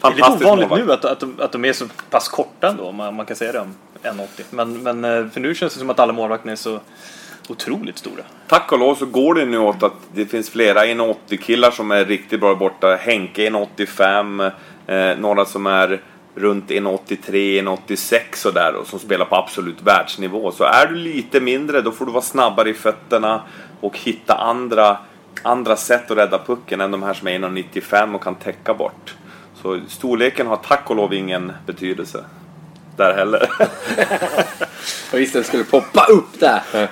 [0.00, 2.68] Det är lite fantastisk ovanligt nu att, att, de, att de är så pass korta
[2.68, 4.26] ändå, om man, man kan säga det om 1,80.
[4.50, 6.80] Men, men eh, för nu känns det som att alla målvakter är så
[7.48, 8.22] otroligt stora.
[8.48, 11.90] Tack och lov så går det nu åt att det finns flera 1,80 killar som
[11.90, 12.96] är riktigt bra borta.
[12.96, 14.50] Henke 1,85.
[14.86, 16.00] Eh, några som är
[16.34, 20.52] runt 1,83, 1,86 och där och som spelar på absolut världsnivå.
[20.52, 23.42] Så är du lite mindre då får du vara snabbare i fötterna
[23.80, 24.98] och hitta andra,
[25.42, 29.14] andra sätt att rädda pucken än de här som är 1,95 och kan täcka bort.
[29.62, 32.24] Så storleken har tack och lov ingen betydelse
[32.96, 33.50] där heller.
[35.10, 36.88] Jag visste att det skulle poppa upp där.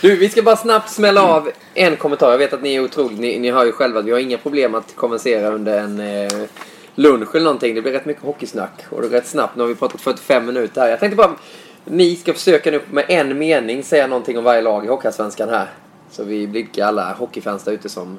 [0.00, 2.30] Du, vi ska bara snabbt smälla av en kommentar.
[2.30, 4.38] Jag vet att ni är otroligt, ni, ni hör ju själva att vi har inga
[4.38, 6.48] problem att konversera under en eh,
[6.94, 7.74] lunch eller någonting.
[7.74, 8.84] Det blir rätt mycket hockeysnack.
[8.90, 9.56] Och det är rätt snabbt.
[9.56, 10.88] Nu har vi pratat 45 minuter här.
[10.88, 11.36] Jag tänkte bara,
[11.84, 15.66] ni ska försöka nu med en mening säga någonting om varje lag i Hockeyallsvenskan här.
[16.10, 18.18] Så vi blidkar alla hockeyfans där ute som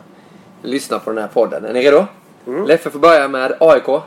[0.62, 1.66] lyssnar på den här podden.
[1.66, 2.06] Är ni redo?
[2.68, 4.02] Leffe får börja med AIK.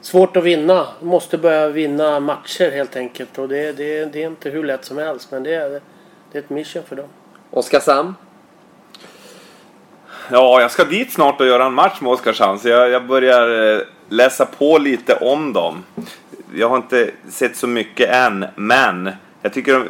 [0.00, 0.86] Svårt att vinna.
[1.00, 3.38] Måste börja vinna matcher helt enkelt.
[3.38, 5.30] Och det, det, det är inte hur lätt som helst.
[5.30, 5.80] Men det är,
[6.32, 7.08] det är ett mission för dem.
[7.50, 8.14] Oskarshamn.
[10.30, 12.58] Ja, jag ska dit snart och göra en match med Oskarshamn.
[12.58, 15.84] Så jag, jag börjar eh, läsa på lite om dem.
[16.54, 19.10] Jag har inte sett så mycket än, men
[19.42, 19.88] jag tycker de,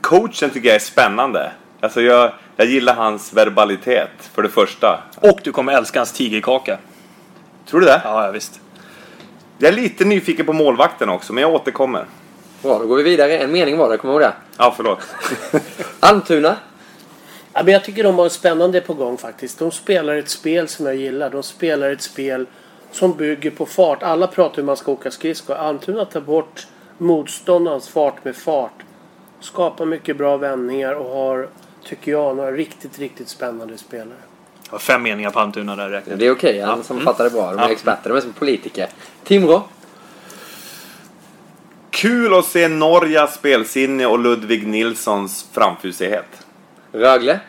[0.00, 1.52] coachen tycker jag är spännande.
[1.80, 5.00] Alltså jag, jag gillar hans verbalitet, för det första.
[5.20, 6.78] Och du kommer älska hans tigerkaka.
[7.66, 8.00] Tror du det?
[8.04, 8.60] Ja, ja visst.
[9.58, 12.04] Jag är lite nyfiken på målvakten också, men jag återkommer.
[12.62, 13.38] Bra, då går vi vidare.
[13.38, 14.36] En mening var det, kommer du ihåg det?
[14.58, 15.00] Ja, förlåt.
[16.00, 16.56] Almtuna.
[17.54, 19.58] Ja, men jag tycker de har spännande på gång faktiskt.
[19.58, 21.30] De spelar ett spel som jag gillar.
[21.30, 22.46] De spelar ett spel
[22.92, 24.02] som bygger på fart.
[24.02, 25.54] Alla pratar hur man ska åka skridskor.
[25.54, 26.66] Almtuna tar bort
[26.98, 28.72] motståndarens fart med fart.
[29.40, 31.48] Skapar mycket bra vändningar och har,
[31.84, 34.18] tycker jag, några riktigt, riktigt spännande spelare.
[34.64, 37.50] Jag har fem meningar på Almtuna där räknar Det är okej, han sammanfattar det bra.
[37.50, 37.70] De är Ja.
[37.70, 38.88] experter, de är som politiker.
[39.24, 39.62] Timrå.
[41.90, 46.43] Kul att se Norjas spelsinne och Ludvig Nilssons framfusighet.
[46.94, 47.40] Rögle.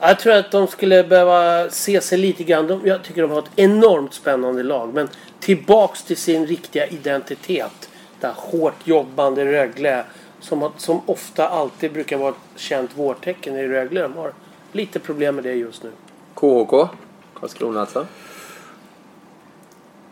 [0.00, 2.66] Jag tror att de skulle behöva se sig lite grann.
[2.66, 4.94] De, jag tycker de har ett enormt spännande lag.
[4.94, 5.08] Men
[5.40, 7.90] tillbaks till sin riktiga identitet.
[8.20, 10.04] detta hårt jobbande Rögle
[10.40, 14.02] som, som ofta alltid brukar vara ett känt vårtecken i Rögle.
[14.02, 14.32] De har
[14.72, 15.90] lite problem med det just nu.
[16.34, 16.88] KHK.
[17.34, 18.06] Karlskrona alltså.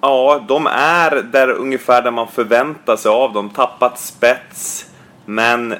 [0.00, 3.50] Ja, de är där ungefär där man förväntar sig av dem.
[3.50, 4.90] Tappat spets,
[5.26, 5.74] men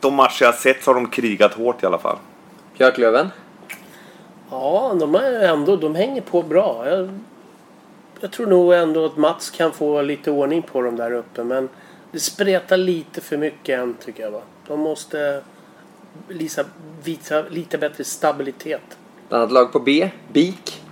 [0.00, 2.16] de matcher jag sett så har de krigat hårt i alla fall.
[2.78, 3.28] Björklöven.
[4.50, 6.88] Ja, de, är ändå, de hänger på bra.
[6.88, 7.18] Jag,
[8.20, 11.44] jag tror nog ändå att Mats kan få lite ordning på dem där uppe.
[11.44, 11.68] Men
[12.12, 14.30] det spretar lite för mycket än tycker jag.
[14.30, 14.40] Va?
[14.66, 15.42] De måste
[16.28, 16.64] visa,
[17.04, 18.98] visa lite bättre stabilitet.
[19.26, 20.10] Ett annat lag på B.
[20.32, 20.82] BIK.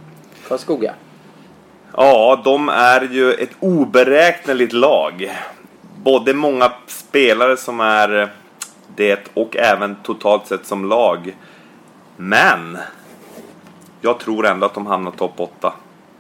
[0.48, 0.94] Karlskoga.
[1.96, 5.32] Ja, de är ju ett oberäkneligt lag.
[6.02, 8.32] Både många spelare som är
[8.96, 11.36] det och även totalt sett som lag.
[12.16, 12.78] Men
[14.00, 15.72] jag tror ändå att de hamnar topp 8.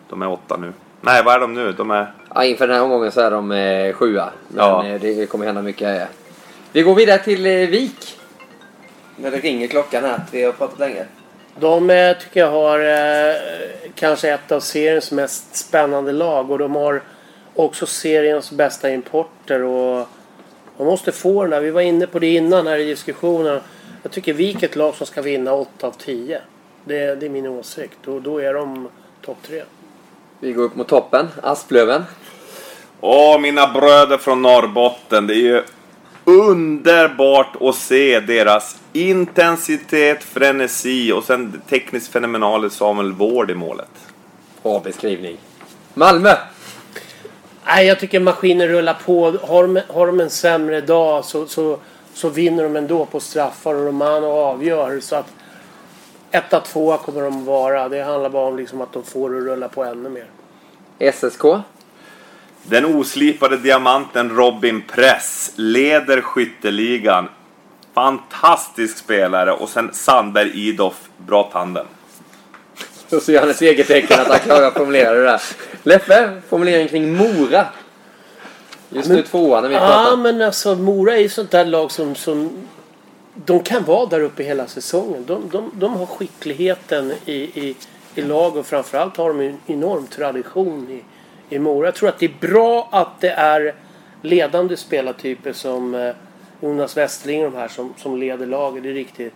[0.08, 0.72] De är 8 nu.
[1.00, 1.72] Nej, vad är de nu?
[1.72, 2.12] De är...
[2.34, 4.30] Ja, inför den här omgången så är de eh, sjua.
[4.48, 4.86] Men Ja.
[4.86, 5.88] eh, det kommer hända mycket.
[5.88, 6.08] här.
[6.72, 8.18] Vi går vidare till eh, Vik.
[9.16, 10.20] När det ringer klockan här.
[10.32, 11.04] Vi har pratat länge.
[11.60, 13.36] De eh, tycker jag har eh,
[13.94, 17.02] kanske ett av seriens mest spännande lag och de har
[17.54, 20.08] också seriens bästa importer och
[20.76, 21.60] de måste få den där.
[21.60, 23.60] Vi var inne på det innan här i diskussionen.
[24.02, 26.40] Jag tycker ett lag som ska vinna 8 av 10.
[26.84, 28.88] Det, det är min åsikt och då är de
[29.22, 29.62] topp 3.
[30.40, 31.28] Vi går upp mot toppen.
[31.42, 32.04] Asplöven.
[33.00, 35.26] Åh, mina bröder från Norrbotten.
[35.26, 35.62] Det är ju
[36.24, 43.90] underbart att se deras intensitet, frenesi och sen tekniskt fenomenale Samuel Wård i målet.
[44.62, 45.36] Bra beskrivning.
[45.94, 46.30] Malmö.
[47.66, 49.30] Nej, jag tycker maskinen rullar på.
[49.30, 51.78] Har de, har de en sämre dag så, så,
[52.14, 55.00] så vinner de ändå på straffar och Romano avgör.
[55.00, 55.26] Så att
[56.30, 57.88] etta, tvåa kommer de vara.
[57.88, 60.26] Det handlar bara om liksom att de får det att rulla på ännu mer.
[61.12, 61.42] SSK.
[62.62, 67.28] Den oslipade diamanten Robin Press leder skytteligan.
[67.94, 71.86] Fantastisk spelare och sen Sandberg Idoff, bra tandem.
[73.10, 75.40] Och så gör han ett eget tecken att han klarar att formulera det där.
[75.86, 77.66] Leffe, formulering kring Mora.
[78.90, 80.16] Just nu tvåa när vi Ja, pratar.
[80.16, 82.50] men alltså Mora är ju sånt där lag som, som
[83.34, 85.24] de kan vara där uppe hela säsongen.
[85.26, 87.76] De, de, de har skickligheten i, i,
[88.14, 91.02] i lag och framförallt har de en enorm tradition i,
[91.54, 91.86] i Mora.
[91.86, 93.74] Jag tror att det är bra att det är
[94.22, 96.14] ledande spelartyper som eh,
[96.60, 98.82] Jonas Westling och de här som, som leder laget.
[98.82, 99.34] Det är riktigt.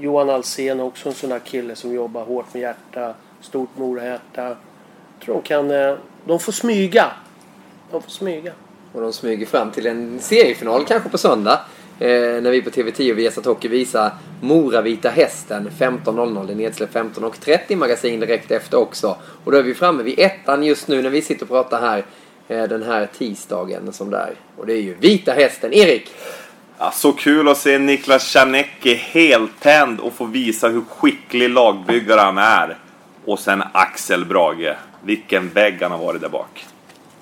[0.00, 3.14] Johan Alsen också en sån där kille som jobbar hårt med hjärta.
[3.40, 4.56] Stort Mora-hjärta.
[5.24, 5.70] Tror de kan...
[5.70, 5.94] eh,
[6.24, 7.06] De får smyga.
[7.90, 8.52] De får smyga.
[8.92, 11.60] Och de smyger fram till en seriefinal kanske på söndag.
[12.00, 12.08] Eh,
[12.42, 14.10] när vi på TV10 och Viasat Hockey visar
[14.40, 16.46] Mora Vita Hästen 15.00.
[16.46, 19.16] Det är nedsläpp 15.30 magasin direkt efter också.
[19.44, 22.04] Och då är vi framme vid ettan just nu när vi sitter och pratar här.
[22.48, 24.34] Eh, den här tisdagen som där.
[24.56, 25.72] Och det är ju Vita Hästen.
[25.72, 26.10] Erik!
[26.78, 32.38] Ja, så kul att se Niklas Czarnecki heltänd och få visa hur skicklig lagbyggare han
[32.38, 32.78] är.
[33.24, 34.74] Och sen Axel Brage.
[35.04, 36.66] Vilken vägg han har varit där bak.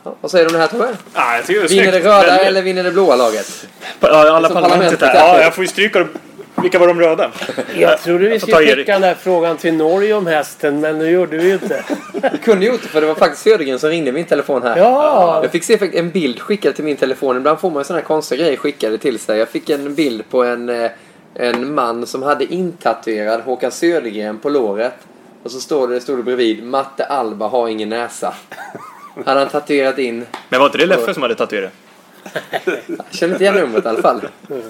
[0.04, 0.88] Ja, vad säger du om det här Tobbe?
[1.14, 2.06] Ja, jag tycker det är Vinner det snyggt.
[2.06, 3.66] röda Väldigt- eller vinner det blåa laget?
[4.00, 5.14] Ja, alla Som parlamentet parlamentet här.
[5.28, 5.38] här.
[5.38, 6.08] Ja, jag får ju stryka dem.
[6.62, 7.30] Vilka var de röda?
[7.76, 8.74] Jag trodde vi skulle Erik.
[8.76, 11.84] skicka den där frågan till Norge om hästen men det gjorde vi ju inte.
[12.32, 14.76] Vi kunde gjort det för det var faktiskt Södergren som ringde min telefon här.
[14.76, 15.38] Ja!
[15.42, 17.36] Jag fick se en bild skickad till min telefon.
[17.36, 19.38] Ibland får man ju sådana här konstiga grejer skickade till sig.
[19.38, 20.90] Jag fick en bild på en, eh,
[21.34, 24.92] en man som hade intatuerad Håkan Södergren på låret.
[25.46, 28.34] Och så stod det, stod det bredvid Matte Alba har ingen näsa.
[29.24, 30.26] Hade han tatuerat in.
[30.48, 31.72] Men var inte det Leffe som hade tatuerat?
[32.86, 34.20] Jag känner inte igen numret i alla fall.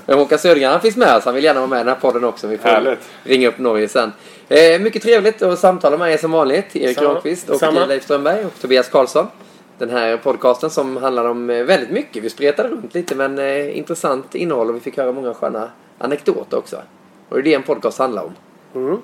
[0.07, 1.25] Men Håkan Södergren han finns med oss.
[1.25, 2.47] Han vill gärna vara med i den här podden också.
[2.47, 2.99] Vi får Härligt.
[3.25, 4.13] ringa upp Norge sen.
[4.49, 6.77] Eh, mycket trevligt att samtala med er som vanligt.
[6.77, 7.13] Erik Samma.
[7.13, 7.87] Granqvist och Samma.
[7.87, 9.27] Leif Strömberg och Tobias Karlsson.
[9.79, 12.25] Den här podcasten som handlar om eh, väldigt mycket.
[12.25, 16.59] Vi spretade runt lite men eh, intressant innehåll och vi fick höra många sköna anekdoter
[16.59, 16.77] också.
[17.29, 18.35] Och det är det en podcast handlar om.
[18.75, 18.99] Mm.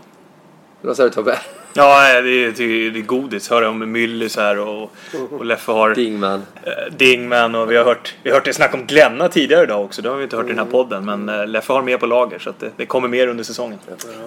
[0.80, 1.38] Vad säger du Tobbe?
[1.74, 2.52] Ja, det är,
[2.92, 3.50] det är, godis.
[3.50, 4.90] Hör om Myllys här och,
[5.30, 6.42] och Leffe har Dingman.
[6.64, 9.84] eh, Dingman och vi har hört, vi har hört det snack om Glenna tidigare idag
[9.84, 10.02] också.
[10.02, 11.04] Det har vi inte hört i den här podden.
[11.04, 13.78] Men eh, Leffe har mer på lager så det, det kommer mer under säsongen.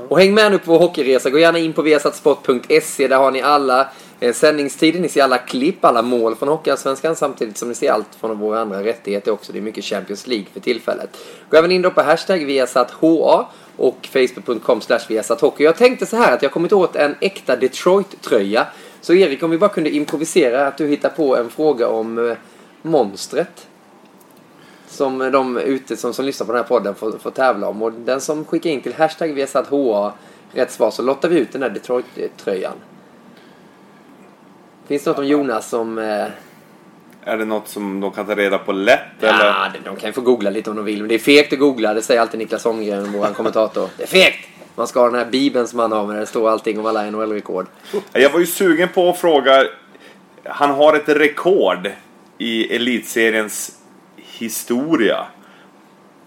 [0.08, 1.30] Och häng med nu på vår hockeyresa.
[1.30, 3.08] Gå gärna in på viasatsport.se.
[3.08, 3.88] Där har ni alla
[4.20, 5.00] eh, sändningstider.
[5.00, 8.60] Ni ser alla klipp, alla mål från Hockeyallsvenskan samtidigt som ni ser allt från våra
[8.60, 9.52] andra rättigheter också.
[9.52, 11.18] Det är mycket Champions League för tillfället.
[11.50, 13.46] Gå även in då på hashtag viasatha
[13.78, 15.64] och facebook.com slash viasathockey.
[15.64, 18.68] Jag tänkte så här att jag kommit åt en äkta Detroit-tröja.
[19.02, 22.38] Så Erik, om vi bara kunde improvisera att du hittar på en fråga om eh,
[22.82, 23.68] monstret
[24.88, 27.82] som de ute som, som lyssnar på den här podden får, får tävla om.
[27.82, 30.14] Och den som skickar in till hashtag VSATHA
[30.52, 32.76] rätt svar så lottar vi ut den här Detroit-tröjan.
[34.88, 35.98] Finns det något om Jonas som...
[35.98, 36.26] Eh,
[37.26, 39.24] Är det något som de kan ta reda på lätt?
[39.24, 39.46] Eller?
[39.46, 41.00] Ja, de- de kan ju få googla lite om de vill.
[41.00, 41.94] Men det är fegt att googla.
[41.94, 43.90] Det säger alltid Niklas Holmgren, vår kommentator.
[43.98, 44.48] Det är fegt!
[44.76, 46.86] Man ska ha den här bibeln som han har med där det står allting om
[46.86, 47.66] alla NHL-rekord.
[48.14, 49.64] Jag var ju sugen på att fråga.
[50.44, 51.92] Han har ett rekord
[52.38, 53.72] i elitseriens
[54.18, 55.26] historia.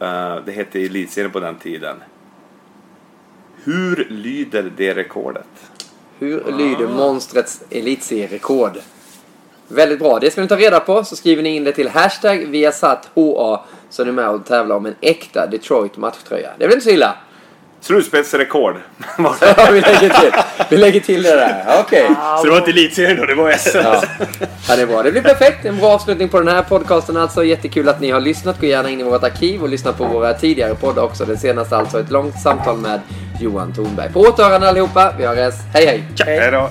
[0.00, 1.96] Eh, det hette elitserien på den tiden.
[3.64, 5.46] Hur lyder det rekordet?
[6.18, 8.78] Hur lyder monstrets elitserierekord?
[9.68, 10.18] Väldigt bra.
[10.18, 11.04] Det ska ni ta reda på.
[11.04, 14.76] Så skriver ni in det till hashtag Viasat HA så är ni med och tävlar
[14.76, 16.50] om en äkta Detroit matchtröja.
[16.58, 17.14] Det är väl inte så illa?
[17.80, 18.76] Slutspelsrekord.
[19.18, 20.32] Ja, vi lägger till,
[20.70, 21.64] vi lägger till det där.
[21.80, 22.06] Okej.
[22.38, 23.78] Så det var inte elitserien då, det var SM.
[23.78, 24.02] Ja.
[24.68, 25.02] ja, det är bra.
[25.02, 25.64] Det blir perfekt.
[25.64, 27.44] En bra avslutning på den här podcasten alltså.
[27.44, 28.60] Jättekul att ni har lyssnat.
[28.60, 31.24] Gå gärna in i vårt arkiv och lyssna på våra tidigare poddar också.
[31.24, 33.00] Den senaste alltså ett långt samtal med
[33.40, 34.12] Johan Thornberg.
[34.12, 35.14] På återhörande allihopa.
[35.18, 35.54] Vi hörs.
[35.74, 36.04] Hej hej!
[36.26, 36.70] Hej då.